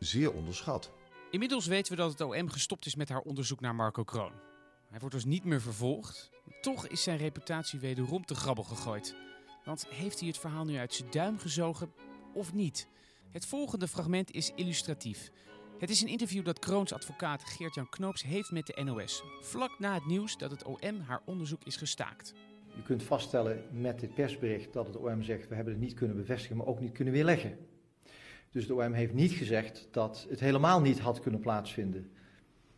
zeer 0.00 0.32
onderschat. 0.32 0.90
Inmiddels 1.30 1.66
weten 1.66 1.92
we 1.92 1.98
dat 1.98 2.10
het 2.10 2.20
OM 2.20 2.48
gestopt 2.48 2.86
is 2.86 2.94
met 2.94 3.08
haar 3.08 3.20
onderzoek 3.20 3.60
naar 3.60 3.74
Marco 3.74 4.04
Kroon. 4.04 4.32
Hij 4.90 4.98
wordt 4.98 5.14
dus 5.14 5.24
niet 5.24 5.44
meer 5.44 5.60
vervolgd. 5.60 6.30
Toch 6.60 6.86
is 6.86 7.02
zijn 7.02 7.18
reputatie 7.18 7.80
wederom 7.80 8.24
te 8.24 8.34
grabbel 8.34 8.64
gegooid. 8.64 9.14
Want 9.64 9.86
heeft 9.88 10.18
hij 10.18 10.28
het 10.28 10.38
verhaal 10.38 10.64
nu 10.64 10.76
uit 10.76 10.94
zijn 10.94 11.10
duim 11.10 11.38
gezogen 11.38 11.92
of 12.34 12.52
niet? 12.52 12.88
Het 13.30 13.46
volgende 13.46 13.88
fragment 13.88 14.30
is 14.30 14.52
illustratief. 14.54 15.30
Het 15.78 15.90
is 15.90 16.00
een 16.00 16.08
interview 16.08 16.44
dat 16.44 16.58
Kroons 16.58 16.92
advocaat 16.92 17.44
Geert-Jan 17.44 17.88
Knoops 17.88 18.22
heeft 18.22 18.50
met 18.50 18.66
de 18.66 18.82
NOS. 18.84 19.22
Vlak 19.40 19.78
na 19.78 19.94
het 19.94 20.06
nieuws 20.06 20.38
dat 20.38 20.50
het 20.50 20.64
OM 20.64 21.00
haar 21.00 21.22
onderzoek 21.24 21.64
is 21.64 21.76
gestaakt. 21.76 22.34
U 22.78 22.82
kunt 22.82 23.02
vaststellen 23.02 23.64
met 23.70 24.00
dit 24.00 24.14
persbericht 24.14 24.72
dat 24.72 24.86
het 24.86 24.96
OM 24.96 25.22
zegt 25.22 25.48
we 25.48 25.54
hebben 25.54 25.72
het 25.72 25.82
niet 25.82 25.94
kunnen 25.94 26.16
bevestigen, 26.16 26.56
maar 26.56 26.66
ook 26.66 26.80
niet 26.80 26.92
kunnen 26.92 27.14
weerleggen. 27.14 27.58
Dus 28.50 28.66
de 28.66 28.74
OM 28.74 28.92
heeft 28.92 29.12
niet 29.12 29.32
gezegd 29.32 29.88
dat 29.90 30.26
het 30.28 30.40
helemaal 30.40 30.80
niet 30.80 30.98
had 30.98 31.20
kunnen 31.20 31.40
plaatsvinden. 31.40 32.10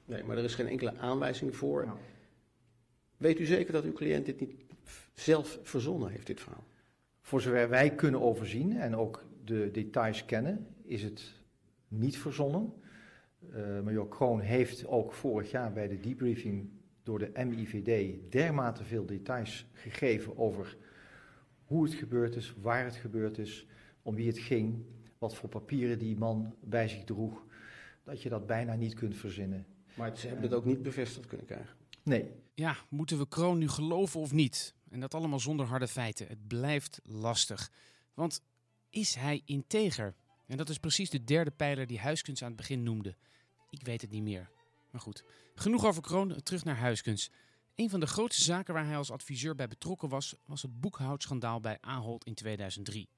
Nee, 0.04 0.24
maar 0.24 0.36
er 0.36 0.44
is 0.44 0.54
geen 0.54 0.68
enkele 0.68 0.96
aanwijzing 0.96 1.56
voor. 1.56 1.86
Nou. 1.86 1.98
Weet 3.16 3.40
u 3.40 3.44
zeker 3.44 3.72
dat 3.72 3.84
uw 3.84 3.92
cliënt 3.92 4.26
dit 4.26 4.40
niet 4.40 4.54
zelf 5.14 5.58
verzonnen 5.62 6.10
heeft, 6.10 6.26
dit 6.26 6.40
verhaal? 6.40 6.64
Voor 7.20 7.40
zover 7.40 7.68
wij 7.68 7.94
kunnen 7.94 8.20
overzien 8.20 8.76
en 8.76 8.96
ook 8.96 9.24
de 9.44 9.70
details 9.70 10.24
kennen, 10.24 10.66
is 10.82 11.02
het 11.02 11.32
niet 11.88 12.18
verzonnen. 12.18 12.72
Uh, 13.54 13.80
Major 13.80 14.08
Kroon 14.08 14.40
heeft 14.40 14.86
ook 14.86 15.12
vorig 15.12 15.50
jaar 15.50 15.72
bij 15.72 15.88
de 15.88 16.00
debriefing 16.00 16.70
door 17.02 17.18
de 17.18 17.44
MIVD 17.46 18.14
dermate 18.32 18.84
veel 18.84 19.06
details 19.06 19.66
gegeven 19.72 20.38
over 20.38 20.76
hoe 21.64 21.84
het 21.84 21.94
gebeurd 21.94 22.36
is, 22.36 22.54
waar 22.60 22.84
het 22.84 22.96
gebeurd 22.96 23.38
is, 23.38 23.66
om 24.02 24.14
wie 24.14 24.26
het 24.26 24.38
ging 24.38 24.84
wat 25.22 25.34
voor 25.34 25.48
papieren 25.48 25.98
die 25.98 26.16
man 26.16 26.54
bij 26.60 26.88
zich 26.88 27.04
droeg, 27.04 27.44
dat 28.04 28.22
je 28.22 28.28
dat 28.28 28.46
bijna 28.46 28.74
niet 28.74 28.94
kunt 28.94 29.16
verzinnen. 29.16 29.66
Maar 29.94 30.16
ze 30.16 30.26
hebben 30.26 30.44
het 30.44 30.54
ook 30.54 30.64
niet 30.64 30.82
bevestigd 30.82 31.26
kunnen 31.26 31.46
krijgen. 31.46 31.76
Nee. 32.02 32.30
Ja, 32.54 32.76
moeten 32.88 33.18
we 33.18 33.28
Kroon 33.28 33.58
nu 33.58 33.68
geloven 33.68 34.20
of 34.20 34.32
niet? 34.32 34.74
En 34.90 35.00
dat 35.00 35.14
allemaal 35.14 35.40
zonder 35.40 35.66
harde 35.66 35.88
feiten. 35.88 36.26
Het 36.26 36.46
blijft 36.46 37.00
lastig. 37.04 37.70
Want 38.14 38.42
is 38.90 39.14
hij 39.14 39.42
integer? 39.44 40.14
En 40.46 40.56
dat 40.56 40.68
is 40.68 40.78
precies 40.78 41.10
de 41.10 41.24
derde 41.24 41.50
pijler 41.50 41.86
die 41.86 41.98
Huiskunst 41.98 42.42
aan 42.42 42.48
het 42.48 42.56
begin 42.56 42.82
noemde. 42.82 43.16
Ik 43.70 43.82
weet 43.82 44.00
het 44.00 44.10
niet 44.10 44.22
meer. 44.22 44.50
Maar 44.90 45.00
goed, 45.00 45.24
genoeg 45.54 45.84
over 45.84 46.02
Kroon, 46.02 46.42
terug 46.42 46.64
naar 46.64 46.76
Huiskunst. 46.76 47.30
Een 47.74 47.90
van 47.90 48.00
de 48.00 48.06
grootste 48.06 48.42
zaken 48.42 48.74
waar 48.74 48.86
hij 48.86 48.96
als 48.96 49.10
adviseur 49.10 49.54
bij 49.54 49.68
betrokken 49.68 50.08
was, 50.08 50.34
was 50.46 50.62
het 50.62 50.80
boekhoudschandaal 50.80 51.60
bij 51.60 51.78
Ahold 51.80 52.24
in 52.24 52.34
2003. 52.34 53.08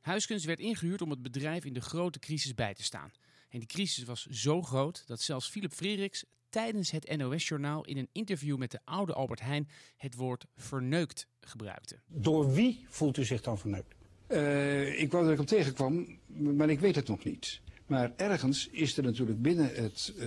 Huiskunst 0.00 0.44
werd 0.44 0.60
ingehuurd 0.60 1.02
om 1.02 1.10
het 1.10 1.22
bedrijf 1.22 1.64
in 1.64 1.72
de 1.72 1.80
grote 1.80 2.18
crisis 2.18 2.54
bij 2.54 2.74
te 2.74 2.82
staan. 2.82 3.10
En 3.48 3.58
die 3.58 3.68
crisis 3.68 4.04
was 4.04 4.26
zo 4.26 4.62
groot 4.62 5.04
dat 5.06 5.20
zelfs 5.20 5.48
Philip 5.48 5.72
Frederiks 5.72 6.24
tijdens 6.48 6.90
het 6.90 7.16
NOS-journaal 7.16 7.84
in 7.84 7.96
een 7.96 8.08
interview 8.12 8.56
met 8.56 8.70
de 8.70 8.80
oude 8.84 9.12
Albert 9.12 9.40
Heijn 9.40 9.68
het 9.96 10.14
woord 10.14 10.46
verneukt 10.56 11.26
gebruikte. 11.40 11.98
Door 12.06 12.52
wie 12.52 12.84
voelt 12.88 13.16
u 13.16 13.24
zich 13.24 13.40
dan 13.40 13.58
verneukt? 13.58 13.94
Uh, 14.28 15.00
ik 15.00 15.12
wou 15.12 15.22
dat 15.22 15.32
ik 15.32 15.38
hem 15.38 15.46
tegenkwam, 15.46 16.18
maar 16.26 16.70
ik 16.70 16.80
weet 16.80 16.94
het 16.94 17.08
nog 17.08 17.24
niet. 17.24 17.60
Maar 17.86 18.12
ergens 18.16 18.68
is 18.68 18.96
er 18.96 19.02
natuurlijk 19.02 19.42
binnen 19.42 19.74
het 19.74 20.14
uh, 20.16 20.26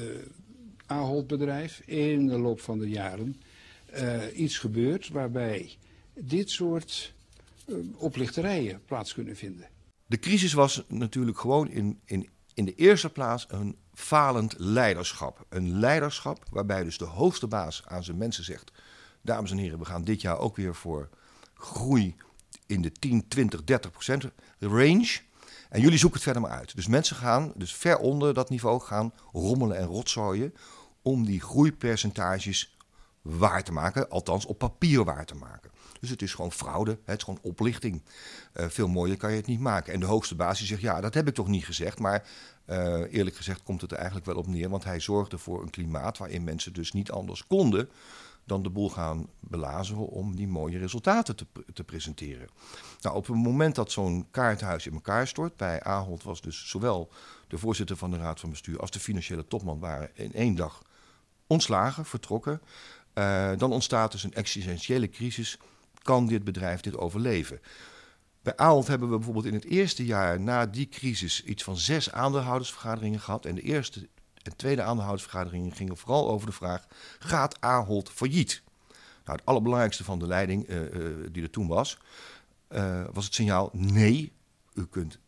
Ahold-bedrijf 0.85 1.81
in 1.85 2.27
de 2.27 2.39
loop 2.39 2.59
van 2.59 2.79
de 2.79 2.89
jaren 2.89 3.41
uh, 3.93 4.39
iets 4.39 4.57
gebeurd 4.57 5.07
waarbij 5.07 5.77
dit 6.13 6.49
soort 6.49 7.13
oplichterijen 7.95 8.81
plaats 8.85 9.13
kunnen 9.13 9.35
vinden. 9.35 9.69
De 10.05 10.19
crisis 10.19 10.53
was 10.53 10.83
natuurlijk 10.87 11.39
gewoon 11.39 11.69
in, 11.69 11.99
in, 12.05 12.29
in 12.53 12.65
de 12.65 12.75
eerste 12.75 13.09
plaats 13.09 13.45
een 13.49 13.77
falend 13.93 14.55
leiderschap. 14.57 15.45
Een 15.49 15.79
leiderschap 15.79 16.45
waarbij 16.49 16.83
dus 16.83 16.97
de 16.97 17.05
hoogste 17.05 17.47
baas 17.47 17.83
aan 17.85 18.03
zijn 18.03 18.17
mensen 18.17 18.43
zegt: 18.43 18.71
Dames 19.21 19.51
en 19.51 19.57
heren, 19.57 19.79
we 19.79 19.85
gaan 19.85 20.03
dit 20.03 20.21
jaar 20.21 20.39
ook 20.39 20.55
weer 20.55 20.75
voor 20.75 21.09
groei 21.53 22.15
in 22.65 22.81
de 22.81 22.91
10, 22.91 23.27
20, 23.27 23.63
30 23.63 23.91
procent 23.91 24.25
range. 24.59 25.19
En 25.69 25.81
jullie 25.81 25.97
zoeken 25.97 26.19
het 26.19 26.23
verder 26.23 26.41
maar 26.41 26.59
uit. 26.59 26.75
Dus 26.75 26.87
mensen 26.87 27.15
gaan 27.15 27.51
dus 27.55 27.73
ver 27.73 27.97
onder 27.97 28.33
dat 28.33 28.49
niveau 28.49 28.81
gaan 28.81 29.13
rommelen 29.31 29.77
en 29.77 29.85
rotzooien 29.85 30.53
om 31.01 31.25
die 31.25 31.41
groeipercentages 31.41 32.72
waar 33.23 33.63
te 33.63 33.71
maken, 33.71 34.09
althans 34.09 34.45
op 34.45 34.57
papier 34.57 35.03
waar 35.03 35.25
te 35.25 35.35
maken. 35.35 35.71
Dus 35.99 36.09
het 36.09 36.21
is 36.21 36.33
gewoon 36.33 36.51
fraude, 36.51 36.99
het 37.05 37.17
is 37.17 37.23
gewoon 37.23 37.39
oplichting. 37.41 38.03
Uh, 38.53 38.65
veel 38.67 38.87
mooier 38.87 39.17
kan 39.17 39.29
je 39.31 39.35
het 39.37 39.47
niet 39.47 39.59
maken. 39.59 39.93
En 39.93 39.99
de 39.99 40.05
hoogste 40.05 40.35
baas 40.35 40.63
zegt, 40.63 40.81
ja, 40.81 41.01
dat 41.01 41.13
heb 41.13 41.27
ik 41.27 41.33
toch 41.33 41.47
niet 41.47 41.65
gezegd. 41.65 41.99
Maar 41.99 42.27
uh, 42.65 43.13
eerlijk 43.13 43.35
gezegd 43.35 43.63
komt 43.63 43.81
het 43.81 43.91
er 43.91 43.97
eigenlijk 43.97 44.25
wel 44.25 44.35
op 44.35 44.47
neer. 44.47 44.69
Want 44.69 44.83
hij 44.83 44.99
zorgde 44.99 45.37
voor 45.37 45.61
een 45.61 45.69
klimaat 45.69 46.17
waarin 46.17 46.43
mensen 46.43 46.73
dus 46.73 46.91
niet 46.91 47.11
anders 47.11 47.47
konden 47.47 47.89
dan 48.45 48.63
de 48.63 48.69
boel 48.69 48.89
gaan 48.89 49.27
belazeren 49.39 50.07
om 50.07 50.35
die 50.35 50.47
mooie 50.47 50.77
resultaten 50.77 51.35
te, 51.35 51.45
te 51.73 51.83
presenteren. 51.83 52.47
Nou, 53.01 53.15
op 53.15 53.27
het 53.27 53.35
moment 53.35 53.75
dat 53.75 53.91
zo'n 53.91 54.27
kaarthuis 54.31 54.87
in 54.87 54.93
elkaar 54.93 55.27
stort, 55.27 55.57
bij 55.57 55.83
Ahold 55.83 56.23
was 56.23 56.41
dus 56.41 56.69
zowel 56.69 57.09
de 57.47 57.57
voorzitter 57.57 57.97
van 57.97 58.11
de 58.11 58.17
raad 58.17 58.39
van 58.39 58.49
bestuur 58.49 58.79
als 58.79 58.91
de 58.91 58.99
financiële 58.99 59.47
topman 59.47 59.79
waren 59.79 60.09
in 60.13 60.33
één 60.33 60.55
dag 60.55 60.81
ontslagen, 61.47 62.05
vertrokken. 62.05 62.61
Uh, 63.13 63.51
dan 63.57 63.71
ontstaat 63.71 64.11
dus 64.11 64.23
een 64.23 64.33
existentiële 64.33 65.09
crisis. 65.09 65.57
Kan 66.01 66.27
dit 66.27 66.43
bedrijf 66.43 66.81
dit 66.81 66.97
overleven? 66.97 67.61
Bij 68.41 68.57
Ahold 68.57 68.87
hebben 68.87 69.09
we 69.09 69.15
bijvoorbeeld 69.15 69.45
in 69.45 69.53
het 69.53 69.65
eerste 69.65 70.05
jaar 70.05 70.39
na 70.39 70.65
die 70.65 70.89
crisis 70.89 71.43
iets 71.43 71.63
van 71.63 71.77
zes 71.77 72.11
aandeelhoudersvergaderingen 72.11 73.19
gehad. 73.19 73.45
En 73.45 73.55
de 73.55 73.61
eerste 73.61 74.07
en 74.41 74.55
tweede 74.55 74.81
aandeelhoudersvergaderingen 74.81 75.71
gingen 75.71 75.97
vooral 75.97 76.29
over 76.29 76.47
de 76.47 76.53
vraag: 76.53 76.85
gaat 77.19 77.61
Ahold 77.61 78.09
failliet? 78.09 78.61
Nou, 79.25 79.37
het 79.37 79.45
allerbelangrijkste 79.45 80.03
van 80.03 80.19
de 80.19 80.27
leiding 80.27 80.69
uh, 80.69 80.93
uh, 80.93 81.27
die 81.31 81.43
er 81.43 81.49
toen 81.49 81.67
was, 81.67 81.97
was 83.11 83.25
het 83.25 83.33
signaal: 83.33 83.69
nee, 83.73 84.31
u 84.73 84.85
kunt 84.85 85.19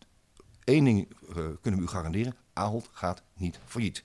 één 0.64 0.84
ding 0.84 1.08
kunnen 1.62 1.80
we 1.80 1.86
u 1.86 1.88
garanderen: 1.88 2.36
Ahold 2.54 2.90
gaat 2.92 3.22
niet 3.34 3.60
failliet. 3.66 4.04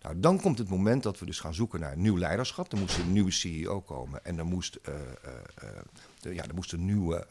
Nou, 0.00 0.20
dan 0.20 0.40
komt 0.40 0.58
het 0.58 0.68
moment 0.68 1.02
dat 1.02 1.18
we 1.18 1.26
dus 1.26 1.40
gaan 1.40 1.54
zoeken 1.54 1.80
naar 1.80 1.96
nieuw 1.96 2.18
leiderschap. 2.18 2.72
Er 2.72 2.78
moest 2.78 2.98
een 2.98 3.12
nieuwe 3.12 3.30
CEO 3.30 3.80
komen 3.80 4.24
en 4.24 4.38
er 4.38 4.46
moest, 4.46 4.78
de, 6.20 6.34
ja, 6.34 6.46
er 6.46 6.54
moest 6.54 6.72
een 6.72 6.84
nieuwe 6.84 7.26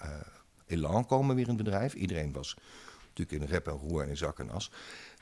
elan 0.66 1.06
komen 1.06 1.36
weer 1.36 1.48
in 1.48 1.56
het 1.56 1.64
bedrijf. 1.64 1.94
Iedereen 1.94 2.32
was 2.32 2.56
natuurlijk 3.08 3.42
in 3.42 3.56
rep 3.56 3.68
en 3.68 3.74
roer 3.74 4.04
en 4.04 4.10
in 4.10 4.18
zak 4.18 4.40
en 4.40 4.50
as. 4.50 4.72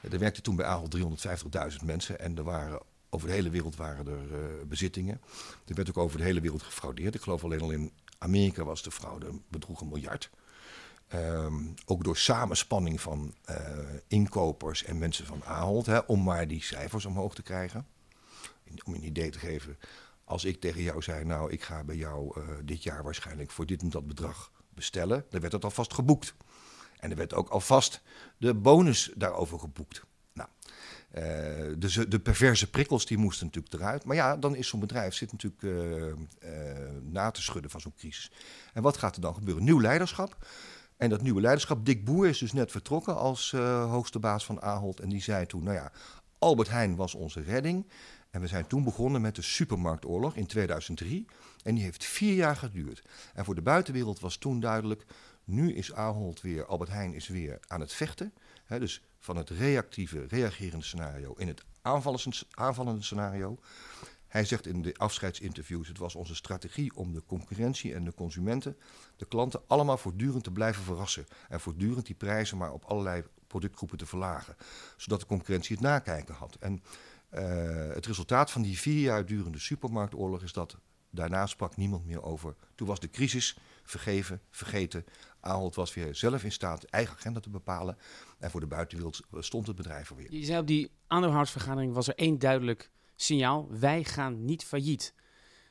Er 0.02 0.20
werkte 0.20 0.42
toen 0.42 0.56
bij 0.56 0.66
Ahold 0.66 0.98
350.000 0.98 1.86
mensen 1.86 2.20
en 2.20 2.38
er 2.38 2.44
waren 2.44 2.82
over 3.10 3.28
de 3.28 3.34
hele 3.34 3.50
wereld 3.50 3.76
waren 3.76 4.08
er 4.08 4.68
bezittingen. 4.68 5.22
Er 5.66 5.76
werd 5.76 5.90
ook 5.90 5.98
over 5.98 6.18
de 6.18 6.24
hele 6.24 6.42
wereld 6.42 6.64
gefraudeerd. 6.64 7.16
Ik 7.16 7.22
geloof 7.22 7.44
alleen 7.44 7.62
al 7.62 7.72
in 7.72 7.92
Amerika 8.18 8.64
was 8.64 8.84
de 8.84 8.92
fraude 8.92 9.28
bedroeg 9.48 9.82
een 9.82 9.88
miljard. 9.88 10.30
Um, 11.14 11.74
ook 11.86 12.04
door 12.04 12.18
samenspanning 12.18 13.02
van 13.02 13.34
uh, 13.50 13.58
inkopers 14.08 14.84
en 14.84 14.98
mensen 14.98 15.26
van 15.26 15.44
Ahold, 15.44 16.06
om 16.06 16.24
maar 16.24 16.48
die 16.48 16.64
cijfers 16.64 17.06
omhoog 17.06 17.36
te 17.36 17.42
krijgen. 17.42 17.88
Om 18.86 18.94
een 18.94 19.06
idee 19.06 19.30
te 19.30 19.40
geven, 19.40 19.78
als 20.24 20.46
ik 20.46 20.62
tegen 20.62 20.82
jou 20.82 21.02
zei, 21.02 21.26
nou 21.26 21.52
ik 21.52 21.64
ga 21.64 21.84
bij 21.84 21.96
jou 21.96 22.40
uh, 22.40 22.48
dit 22.64 22.84
jaar 22.84 23.04
waarschijnlijk 23.04 23.52
voor 23.52 23.66
dit 23.66 23.82
en 23.82 23.90
dat 23.90 24.08
bedrag 24.08 24.52
bestellen, 24.70 25.26
dan 25.30 25.42
werd 25.42 25.54
het 25.54 25.64
alvast 25.64 25.94
geboekt. 25.94 26.36
En 27.00 27.10
er 27.10 27.18
werd 27.18 27.34
ook 27.34 27.50
alvast 27.50 28.02
de 28.38 28.54
bonus 28.54 29.12
daarover 29.16 29.60
geboekt. 29.60 30.04
Nou, 30.34 30.50
dus 31.78 31.94
de 31.94 32.20
perverse 32.20 32.70
prikkels 32.70 33.06
die 33.06 33.18
moesten 33.18 33.46
natuurlijk 33.46 33.74
eruit. 33.74 34.04
Maar 34.04 34.16
ja, 34.16 34.38
dan 34.38 34.56
is 34.56 34.68
zo'n 34.68 34.80
bedrijf 34.80 35.14
zit 35.14 35.32
natuurlijk 35.32 35.64
na 37.02 37.32
te 37.32 37.42
schudden 37.42 37.72
van 37.72 37.82
zo'n 37.82 37.96
crisis. 37.98 38.32
En 38.74 38.82
wat 38.82 38.98
gaat 38.98 39.16
er 39.16 39.22
dan 39.22 39.34
gebeuren? 39.34 39.64
Nieuw 39.64 39.82
leiderschap. 39.82 40.48
En 40.98 41.10
dat 41.10 41.22
nieuwe 41.22 41.42
leiderschap, 41.42 41.86
Dick 41.86 42.06
Boer 42.06 42.28
is 42.28 42.38
dus 42.38 42.54
net 42.54 42.72
vertrokken 42.72 43.18
als 43.18 43.52
hoogste 43.90 44.20
baas 44.20 44.46
van 44.46 44.62
Ahold. 44.62 45.00
En 45.00 45.10
die 45.10 45.22
zei 45.22 45.46
toen, 45.46 45.64
nou 45.64 45.76
ja, 45.76 45.92
Albert 46.40 46.70
Heijn 46.70 46.96
was 46.96 47.16
onze 47.16 47.42
redding. 47.42 47.88
En 48.30 48.42
we 48.42 48.48
zijn 48.48 48.68
toen 48.68 48.84
begonnen 48.84 49.22
met 49.22 49.36
de 49.36 49.42
supermarktoorlog 49.42 50.36
in 50.36 50.46
2003. 50.46 51.26
En 51.64 51.76
die 51.76 51.84
heeft 51.84 52.06
vier 52.06 52.34
jaar 52.34 52.56
geduurd. 52.56 53.02
En 53.34 53.46
voor 53.46 53.56
de 53.56 53.62
buitenwereld 53.62 54.20
was 54.20 54.38
toen 54.38 54.60
duidelijk, 54.60 55.06
nu 55.44 55.74
is 55.74 55.94
Ahold 55.94 56.42
weer, 56.42 56.66
Albert 56.66 56.90
Heijn 56.90 57.14
is 57.14 57.28
weer 57.28 57.60
aan 57.68 57.80
het 57.80 57.94
vechten. 57.94 58.34
He, 58.66 58.80
dus 58.80 59.02
van 59.20 59.36
het 59.36 59.50
reactieve, 59.50 60.26
reagerende 60.28 60.86
scenario 60.86 61.34
in 61.34 61.48
het 61.48 61.64
aanvallende 62.52 63.04
scenario. 63.04 63.58
Hij 64.28 64.46
zegt 64.46 64.68
in 64.68 64.82
de 64.82 64.96
afscheidsinterviews: 64.98 65.88
het 65.88 65.98
was 65.98 66.16
onze 66.16 66.36
strategie 66.36 66.96
om 66.96 67.14
de 67.14 67.24
concurrentie 67.26 67.94
en 67.94 68.04
de 68.04 68.14
consumenten, 68.14 68.78
de 69.16 69.26
klanten, 69.26 69.62
allemaal 69.68 69.98
voortdurend 69.98 70.44
te 70.44 70.52
blijven 70.52 70.84
verrassen. 70.84 71.26
En 71.50 71.60
voortdurend 71.60 72.06
die 72.06 72.16
prijzen 72.16 72.58
maar 72.58 72.74
op 72.74 72.84
allerlei 72.84 73.24
productgroepen 73.48 73.98
te 73.98 74.06
verlagen. 74.06 74.56
Zodat 74.98 75.20
de 75.20 75.26
concurrentie 75.26 75.76
het 75.76 75.86
nakijken 75.86 76.36
had. 76.36 76.56
En 76.60 76.84
uh, 77.34 77.94
het 77.94 78.06
resultaat 78.06 78.52
van 78.52 78.62
die 78.62 78.80
vier 78.80 79.02
jaar 79.02 79.26
durende 79.26 79.60
supermarktoorlog 79.60 80.44
is 80.44 80.54
dat 80.54 80.78
daarna 81.10 81.46
sprak 81.46 81.76
niemand 81.76 82.06
meer 82.06 82.24
over. 82.24 82.56
Toen 82.76 82.88
was 82.88 83.00
de 83.00 83.10
crisis 83.10 83.58
vergeven, 83.84 84.42
vergeten. 84.50 85.06
Ahold 85.40 85.76
was 85.76 85.94
weer 85.94 86.16
zelf 86.16 86.44
in 86.44 86.52
staat 86.52 86.84
eigen 86.84 87.16
agenda 87.16 87.40
te 87.40 87.50
bepalen. 87.50 87.98
En 88.40 88.52
voor 88.52 88.60
de 88.60 88.68
buitenwereld 88.68 89.22
stond 89.32 89.68
het 89.68 89.76
bedrijf 89.76 90.10
er 90.10 90.16
weer. 90.16 90.34
Je 90.34 90.46
zei 90.46 90.60
op 90.60 90.68
die 90.68 90.92
aandeelhoudersvergadering 91.08 91.94
was 91.94 92.08
er 92.08 92.16
één 92.16 92.40
duidelijk 92.40 92.92
signaal. 93.18 93.68
Wij 93.70 94.04
gaan 94.04 94.46
niet 94.46 94.64
failliet. 94.64 95.14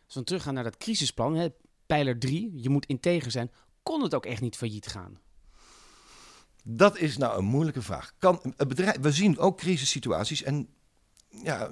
Als 0.06 0.14
we 0.14 0.24
teruggaan 0.24 0.54
naar 0.54 0.64
dat 0.64 0.76
crisisplan, 0.76 1.34
hè, 1.34 1.48
pijler 1.86 2.18
3, 2.18 2.52
je 2.54 2.68
moet 2.68 2.86
integer 2.86 3.30
zijn. 3.30 3.50
Kon 3.82 4.02
het 4.02 4.14
ook 4.14 4.26
echt 4.26 4.40
niet 4.40 4.56
failliet 4.56 4.86
gaan? 4.86 5.20
Dat 6.62 6.98
is 6.98 7.16
nou 7.16 7.38
een 7.38 7.44
moeilijke 7.44 7.82
vraag. 7.82 8.12
Kan 8.18 8.54
het 8.56 8.68
bedrijf, 8.68 8.98
we 9.00 9.12
zien 9.12 9.38
ook 9.38 9.56
crisissituaties 9.56 10.42
en 10.42 10.68
ja, 11.42 11.70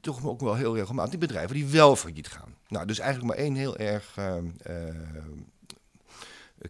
toch 0.00 0.26
ook 0.26 0.40
wel 0.40 0.54
heel 0.54 0.76
regelmatig 0.76 1.18
bedrijven 1.18 1.54
die 1.54 1.66
wel 1.66 1.96
failliet 1.96 2.28
gaan. 2.28 2.54
Nou, 2.68 2.86
dus 2.86 2.98
eigenlijk 2.98 3.34
maar 3.34 3.44
één 3.44 3.54
heel 3.54 3.76
erg 3.76 4.16
uh, 4.18 4.36
uh, 4.68 4.94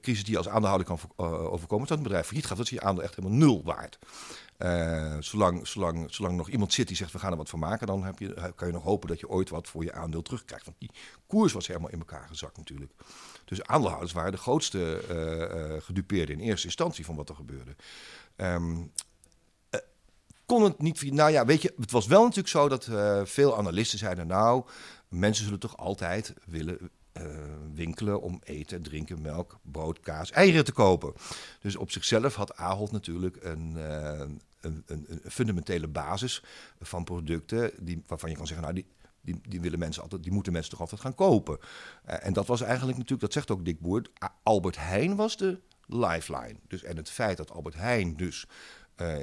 crisis 0.00 0.24
die 0.24 0.36
als 0.36 0.48
aandeelhouder 0.48 0.86
kan 0.86 0.98
uh, 1.20 1.52
overkomen. 1.52 1.86
Dat 1.86 1.96
een 1.96 2.02
bedrijf 2.02 2.26
failliet 2.26 2.46
gaat, 2.46 2.56
dat 2.56 2.66
is 2.66 2.72
je 2.72 2.80
aandeel 2.80 3.04
echt 3.04 3.14
helemaal 3.16 3.38
nul 3.38 3.62
waard. 3.64 3.98
zolang, 5.24 5.66
zolang, 5.66 6.14
zolang 6.14 6.36
nog 6.36 6.48
iemand 6.48 6.72
zit 6.72 6.86
die 6.88 6.96
zegt 6.96 7.12
we 7.12 7.18
gaan 7.18 7.30
er 7.30 7.36
wat 7.36 7.48
van 7.48 7.58
maken, 7.58 7.86
dan 7.86 8.04
heb 8.04 8.18
je, 8.18 8.52
kan 8.54 8.66
je 8.66 8.72
nog 8.72 8.82
hopen 8.82 9.08
dat 9.08 9.20
je 9.20 9.28
ooit 9.28 9.48
wat 9.48 9.68
voor 9.68 9.84
je 9.84 9.92
aandeel 9.92 10.22
terugkrijgt. 10.22 10.64
Want 10.64 10.78
die 10.78 10.90
koers 11.26 11.52
was 11.52 11.66
helemaal 11.66 11.90
in 11.90 11.98
elkaar 11.98 12.28
gezakt 12.28 12.56
natuurlijk. 12.56 12.92
Dus 13.44 13.62
aandeelhouders 13.62 14.12
waren 14.12 14.32
de 14.32 14.38
grootste 14.38 15.00
gedupeerden 15.82 16.40
in 16.40 16.46
eerste 16.48 16.66
instantie 16.66 17.04
van 17.04 17.16
wat 17.16 17.28
er 17.28 17.34
gebeurde. 17.34 17.76
Um, 18.36 18.92
kon 20.50 20.62
het 20.62 20.82
niet. 20.82 21.12
Nou 21.12 21.30
ja, 21.30 21.44
weet 21.44 21.62
je, 21.62 21.72
het 21.76 21.90
was 21.90 22.06
wel 22.06 22.22
natuurlijk 22.22 22.48
zo 22.48 22.68
dat 22.68 22.86
uh, 22.86 23.20
veel 23.24 23.58
analisten 23.58 23.98
zeiden: 23.98 24.26
Nou, 24.26 24.64
mensen 25.08 25.44
zullen 25.44 25.58
toch 25.58 25.76
altijd 25.76 26.34
willen 26.44 26.90
uh, 27.16 27.22
winkelen 27.74 28.20
om 28.20 28.40
eten, 28.44 28.82
drinken, 28.82 29.22
melk, 29.22 29.58
brood, 29.62 30.00
kaas, 30.00 30.30
eieren 30.30 30.64
te 30.64 30.72
kopen. 30.72 31.12
Dus 31.60 31.76
op 31.76 31.90
zichzelf 31.90 32.34
had 32.34 32.56
Ahold 32.56 32.92
natuurlijk 32.92 33.36
een, 33.40 33.72
uh, 33.76 34.18
een, 34.60 34.82
een, 34.86 35.04
een, 35.08 35.20
fundamentele 35.30 35.88
basis 35.88 36.42
van 36.80 37.04
producten 37.04 37.72
die, 37.80 38.02
waarvan 38.06 38.30
je 38.30 38.36
kan 38.36 38.46
zeggen: 38.46 38.64
Nou, 38.64 38.76
die, 38.76 38.86
die, 39.20 39.40
die, 39.48 39.60
willen 39.60 39.78
mensen 39.78 40.02
altijd, 40.02 40.22
die 40.22 40.32
moeten 40.32 40.52
mensen 40.52 40.70
toch 40.70 40.80
altijd 40.80 41.00
gaan 41.00 41.14
kopen. 41.14 41.58
en 42.04 42.32
dat 42.32 42.46
was 42.46 42.60
eigenlijk 42.60 42.98
natuurlijk, 42.98 43.20
dat 43.20 43.32
zegt 43.32 43.50
ook 43.50 43.64
Dick 43.64 43.80
Boer, 43.80 44.02
Albert 44.42 44.76
Heijn 44.76 45.16
was 45.16 45.36
de 45.36 45.60
lifeline. 45.86 46.56
Dus, 46.68 46.82
en 46.82 46.96
het 46.96 47.10
feit 47.10 47.36
dat 47.36 47.50
Albert 47.50 47.74
Heijn 47.74 48.16
dus 48.16 48.46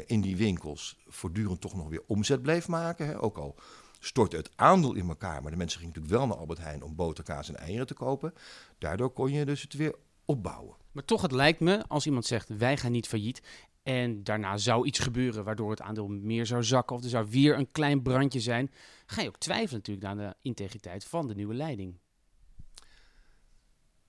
in 0.05 0.21
die 0.21 0.37
winkels 0.37 0.97
voortdurend 1.07 1.61
toch 1.61 1.75
nog 1.75 1.89
weer 1.89 2.03
omzet 2.07 2.41
bleef 2.41 2.67
maken. 2.67 3.07
Hè. 3.07 3.21
Ook 3.21 3.37
al 3.37 3.55
stortte 3.99 4.37
het 4.37 4.49
aandeel 4.55 4.93
in 4.93 5.07
elkaar, 5.07 5.41
maar 5.41 5.51
de 5.51 5.57
mensen 5.57 5.79
gingen 5.79 5.93
natuurlijk 5.95 6.19
wel 6.19 6.29
naar 6.29 6.37
Albert 6.37 6.59
Heijn 6.59 6.83
om 6.83 6.95
boter, 6.95 7.23
kaas 7.23 7.49
en 7.49 7.55
eieren 7.55 7.87
te 7.87 7.93
kopen. 7.93 8.33
Daardoor 8.77 9.09
kon 9.09 9.31
je 9.31 9.45
dus 9.45 9.61
het 9.61 9.73
weer 9.73 9.95
opbouwen. 10.25 10.75
Maar 10.91 11.05
toch, 11.05 11.21
het 11.21 11.31
lijkt 11.31 11.59
me, 11.59 11.87
als 11.87 12.05
iemand 12.05 12.25
zegt 12.25 12.57
wij 12.57 12.77
gaan 12.77 12.91
niet 12.91 13.07
failliet 13.07 13.41
en 13.83 14.23
daarna 14.23 14.57
zou 14.57 14.85
iets 14.85 14.99
gebeuren 14.99 15.43
waardoor 15.43 15.69
het 15.69 15.81
aandeel 15.81 16.07
meer 16.07 16.45
zou 16.45 16.63
zakken 16.63 16.95
of 16.95 17.03
er 17.03 17.09
zou 17.09 17.27
weer 17.29 17.57
een 17.57 17.71
klein 17.71 18.01
brandje 18.01 18.39
zijn, 18.39 18.71
ga 19.05 19.21
je 19.21 19.27
ook 19.27 19.37
twijfelen 19.37 19.73
natuurlijk 19.73 20.07
aan 20.07 20.17
de 20.17 20.35
integriteit 20.41 21.05
van 21.05 21.27
de 21.27 21.35
nieuwe 21.35 21.53
leiding. 21.53 21.97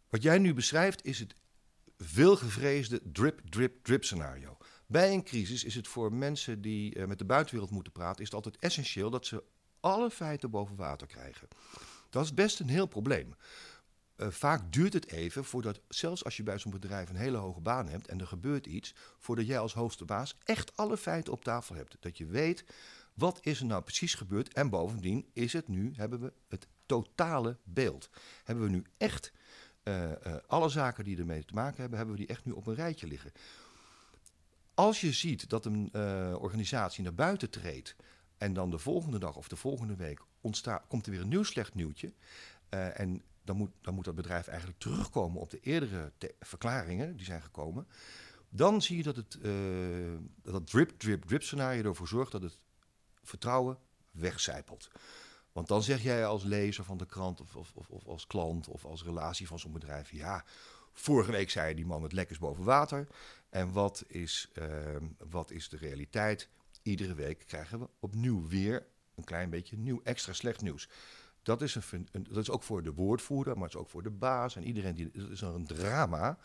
Wat 0.08 0.22
jij 0.22 0.38
nu 0.38 0.54
beschrijft 0.54 1.04
is 1.04 1.18
het 1.18 1.34
veelgevreesde 1.96 3.00
drip, 3.12 3.40
drip, 3.50 3.84
drip 3.84 4.04
scenario. 4.04 4.56
Bij 4.86 5.12
een 5.12 5.24
crisis 5.24 5.64
is 5.64 5.74
het 5.74 5.88
voor 5.88 6.12
mensen 6.12 6.60
die 6.60 6.94
uh, 6.94 7.06
met 7.06 7.18
de 7.18 7.24
buitenwereld 7.24 7.72
moeten 7.72 7.92
praten, 7.92 8.18
is 8.18 8.24
het 8.24 8.34
altijd 8.34 8.56
essentieel 8.58 9.10
dat 9.10 9.26
ze 9.26 9.42
alle 9.80 10.10
feiten 10.10 10.50
boven 10.50 10.76
water 10.76 11.06
krijgen. 11.06 11.48
Dat 12.10 12.24
is 12.24 12.34
best 12.34 12.60
een 12.60 12.68
heel 12.68 12.86
probleem. 12.86 13.34
Uh, 14.16 14.28
vaak 14.28 14.72
duurt 14.72 14.92
het 14.92 15.06
even 15.06 15.44
voordat, 15.44 15.80
zelfs 15.88 16.24
als 16.24 16.36
je 16.36 16.42
bij 16.42 16.58
zo'n 16.58 16.72
bedrijf 16.72 17.08
een 17.08 17.16
hele 17.16 17.36
hoge 17.36 17.60
baan 17.60 17.88
hebt 17.88 18.08
en 18.08 18.20
er 18.20 18.26
gebeurt 18.26 18.66
iets, 18.66 18.94
voordat 19.18 19.46
jij 19.46 19.58
als 19.58 19.74
hoogste 19.74 20.04
baas 20.04 20.36
echt 20.44 20.76
alle 20.76 20.96
feiten 20.96 21.32
op 21.32 21.44
tafel 21.44 21.74
hebt. 21.74 21.96
Dat 22.00 22.18
je 22.18 22.26
weet, 22.26 22.64
wat 23.14 23.38
is 23.42 23.60
er 23.60 23.66
nou 23.66 23.82
precies 23.82 24.14
gebeurd 24.14 24.52
en 24.52 24.70
bovendien 24.70 25.26
is 25.32 25.52
het 25.52 25.68
nu, 25.68 25.92
hebben 25.96 26.20
we 26.20 26.32
het 26.48 26.66
totale 26.86 27.56
beeld. 27.64 28.10
Hebben 28.44 28.64
we 28.64 28.70
nu 28.70 28.84
echt 28.96 29.32
uh, 29.84 30.10
uh, 30.10 30.34
alle 30.46 30.68
zaken 30.68 31.04
die 31.04 31.18
ermee 31.18 31.44
te 31.44 31.54
maken 31.54 31.80
hebben, 31.80 31.98
hebben 31.98 32.16
we 32.16 32.20
die 32.20 32.30
echt 32.30 32.44
nu 32.44 32.52
op 32.52 32.66
een 32.66 32.74
rijtje 32.74 33.06
liggen. 33.06 33.32
Als 34.74 35.00
je 35.00 35.12
ziet 35.12 35.48
dat 35.48 35.64
een 35.64 35.94
organisatie 36.36 37.02
naar 37.02 37.14
buiten 37.14 37.50
treedt 37.50 37.96
en 38.38 38.52
dan 38.52 38.70
de 38.70 38.78
volgende 38.78 39.18
dag 39.18 39.36
of 39.36 39.48
de 39.48 39.56
volgende 39.56 39.96
week 39.96 40.20
ontstaat, 40.40 40.86
komt 40.88 41.06
er 41.06 41.12
weer 41.12 41.20
een 41.20 41.28
nieuw 41.28 41.42
slecht 41.42 41.74
nieuwtje. 41.74 42.12
Uh, 42.70 43.00
en 43.00 43.22
dan 43.44 43.56
moet, 43.56 43.70
dan 43.80 43.94
moet 43.94 44.04
dat 44.04 44.14
bedrijf 44.14 44.46
eigenlijk 44.46 44.78
terugkomen 44.78 45.40
op 45.40 45.50
de 45.50 45.60
eerdere 45.60 46.12
verklaringen 46.40 47.16
die 47.16 47.26
zijn 47.26 47.42
gekomen. 47.42 47.86
Dan 48.48 48.82
zie 48.82 48.96
je 48.96 49.02
dat 49.02 49.16
het 49.16 49.38
uh, 49.42 50.16
dat 50.42 50.66
drip, 50.66 50.98
drip, 50.98 51.24
drip 51.24 51.42
scenario 51.42 51.82
ervoor 51.82 52.08
zorgt 52.08 52.32
dat 52.32 52.42
het 52.42 52.58
vertrouwen 53.22 53.78
wegcijpelt. 54.10 54.90
Want 55.52 55.68
dan 55.68 55.82
zeg 55.82 56.02
jij 56.02 56.26
als 56.26 56.44
lezer 56.44 56.84
van 56.84 56.98
de 56.98 57.06
krant 57.06 57.40
of, 57.40 57.56
of, 57.56 57.72
of, 57.74 57.88
of 57.88 58.06
als 58.06 58.26
klant 58.26 58.68
of 58.68 58.84
als 58.84 59.04
relatie 59.04 59.46
van 59.46 59.58
zo'n 59.58 59.72
bedrijf: 59.72 60.10
ja, 60.10 60.44
vorige 60.92 61.32
week 61.32 61.50
zei 61.50 61.74
die 61.74 61.86
man 61.86 62.02
het 62.02 62.12
lekkers 62.12 62.38
boven 62.38 62.64
water. 62.64 63.06
En 63.50 63.72
wat 63.72 64.04
is, 64.06 64.50
uh, 64.54 64.66
wat 65.28 65.50
is 65.50 65.68
de 65.68 65.76
realiteit? 65.76 66.48
Iedere 66.88 67.14
week 67.14 67.44
krijgen 67.46 67.78
we 67.78 67.88
opnieuw 68.00 68.48
weer 68.48 68.86
een 69.14 69.24
klein 69.24 69.50
beetje 69.50 69.76
nieuw 69.76 70.00
extra 70.04 70.32
slecht 70.32 70.62
nieuws. 70.62 70.88
dat 71.42 71.62
is, 71.62 71.74
een, 71.74 72.08
dat 72.12 72.36
is 72.36 72.50
ook 72.50 72.62
voor 72.62 72.82
de 72.82 72.92
woordvoerder, 72.92 73.54
maar 73.54 73.62
het 73.62 73.74
is 73.74 73.80
ook 73.80 73.88
voor 73.88 74.02
de 74.02 74.10
baas 74.10 74.56
en 74.56 74.64
iedereen. 74.64 74.94
Die, 74.94 75.10
het 75.12 75.30
is 75.30 75.40
een 75.40 75.66
drama. 75.66 76.38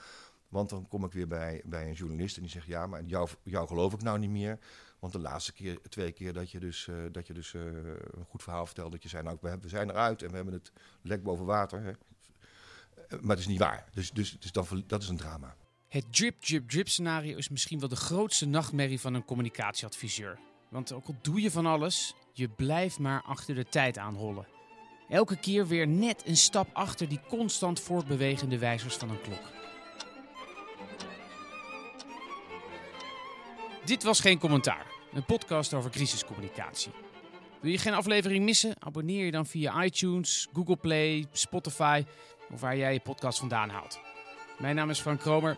Want 0.48 0.70
dan 0.70 0.88
kom 0.88 1.06
ik 1.06 1.12
weer 1.12 1.28
bij, 1.28 1.62
bij 1.66 1.88
een 1.88 1.94
journalist 1.94 2.36
en 2.36 2.42
die 2.42 2.52
zegt: 2.52 2.66
Ja, 2.66 2.88
maar 2.88 3.04
jou, 3.04 3.30
jou 3.44 3.68
geloof 3.68 3.94
ik 3.94 4.02
nou 4.02 4.20
niet 4.20 4.30
meer. 4.30 4.60
Want 5.00 5.14
de 5.14 5.20
laatste 5.20 5.54
keer, 5.54 5.82
twee 5.90 6.12
keer 6.12 6.34
dat 6.34 6.52
je 6.52 6.60
dus, 6.60 6.88
eh, 6.88 6.96
dat 7.12 7.28
je 7.28 7.34
dus 7.34 7.54
eh, 7.54 7.62
een 7.64 8.26
goed 8.28 8.44
verhaal 8.44 8.66
vertelde, 8.66 8.92
dat 8.92 9.04
je 9.04 9.10
zei: 9.10 9.24
Nou, 9.24 9.38
we, 9.42 9.70
zijn 9.70 9.90
eruit 9.90 10.22
en 10.22 10.30
we 10.30 10.36
hebben 10.36 10.54
het 10.54 10.72
lek 11.02 11.24
boven 11.24 11.46
water. 11.46 11.82
Hè. 11.82 11.92
Eh, 11.92 13.20
Maar 13.22 13.30
het 13.30 13.40
is 13.40 13.48
niet 13.48 13.60
waar. 13.60 13.90
Dus, 13.94 14.12
dus, 14.12 14.40
dus 14.40 14.52
dan, 14.52 14.84
dat 14.88 15.02
is 15.02 15.10
een 15.10 15.18
drama. 15.18 15.56
Het 15.94 16.14
drip, 16.14 16.42
drip, 16.42 16.70
drip 16.70 16.90
scenario 16.90 17.38
is 17.38 17.50
misschien 17.50 17.80
wel 17.80 17.90
de 17.90 17.96
grootste 17.96 18.46
nachtmerrie 18.46 19.00
van 19.00 19.14
een 19.14 19.26
communicatieadviseur. 19.26 20.40
Want 20.70 20.94
ook 20.94 21.08
al 21.08 21.16
doe 21.22 21.42
je 21.42 21.52
van 21.52 21.66
alles, 21.66 22.14
je 22.32 22.50
blijft 22.50 23.00
maar 23.00 23.22
achter 23.22 23.56
de 23.56 23.66
tijd 23.66 23.98
aanhollen. 23.98 24.48
Elke 25.10 25.40
keer 25.40 25.68
weer 25.68 25.88
net 25.88 26.24
een 26.26 26.38
stap 26.38 26.70
achter 26.74 27.10
die 27.10 27.20
constant 27.28 27.80
voortbewegende 27.80 28.58
wijzers 28.58 28.96
van 28.96 29.10
een 29.10 29.22
klok. 29.22 29.52
Dit 33.86 34.04
was 34.04 34.20
geen 34.20 34.40
commentaar. 34.40 34.86
Een 35.14 35.26
podcast 35.26 35.74
over 35.74 35.90
crisiscommunicatie. 35.90 36.92
Wil 37.60 37.72
je 37.72 37.78
geen 37.78 37.94
aflevering 37.94 38.46
missen? 38.46 38.76
Abonneer 38.80 39.26
je 39.26 39.32
dan 39.32 39.46
via 39.46 39.84
iTunes, 39.84 40.48
Google 40.54 40.78
Play, 40.78 41.26
Spotify 41.32 42.04
of 42.52 42.62
waar 42.62 42.78
jij 42.78 42.94
je 42.94 43.00
podcast 43.00 43.40
vandaan 43.40 43.70
haalt. 43.70 44.00
Mijn 44.60 44.76
naam 44.76 44.90
is 44.90 45.00
Frank 45.00 45.20
Kromer. 45.20 45.58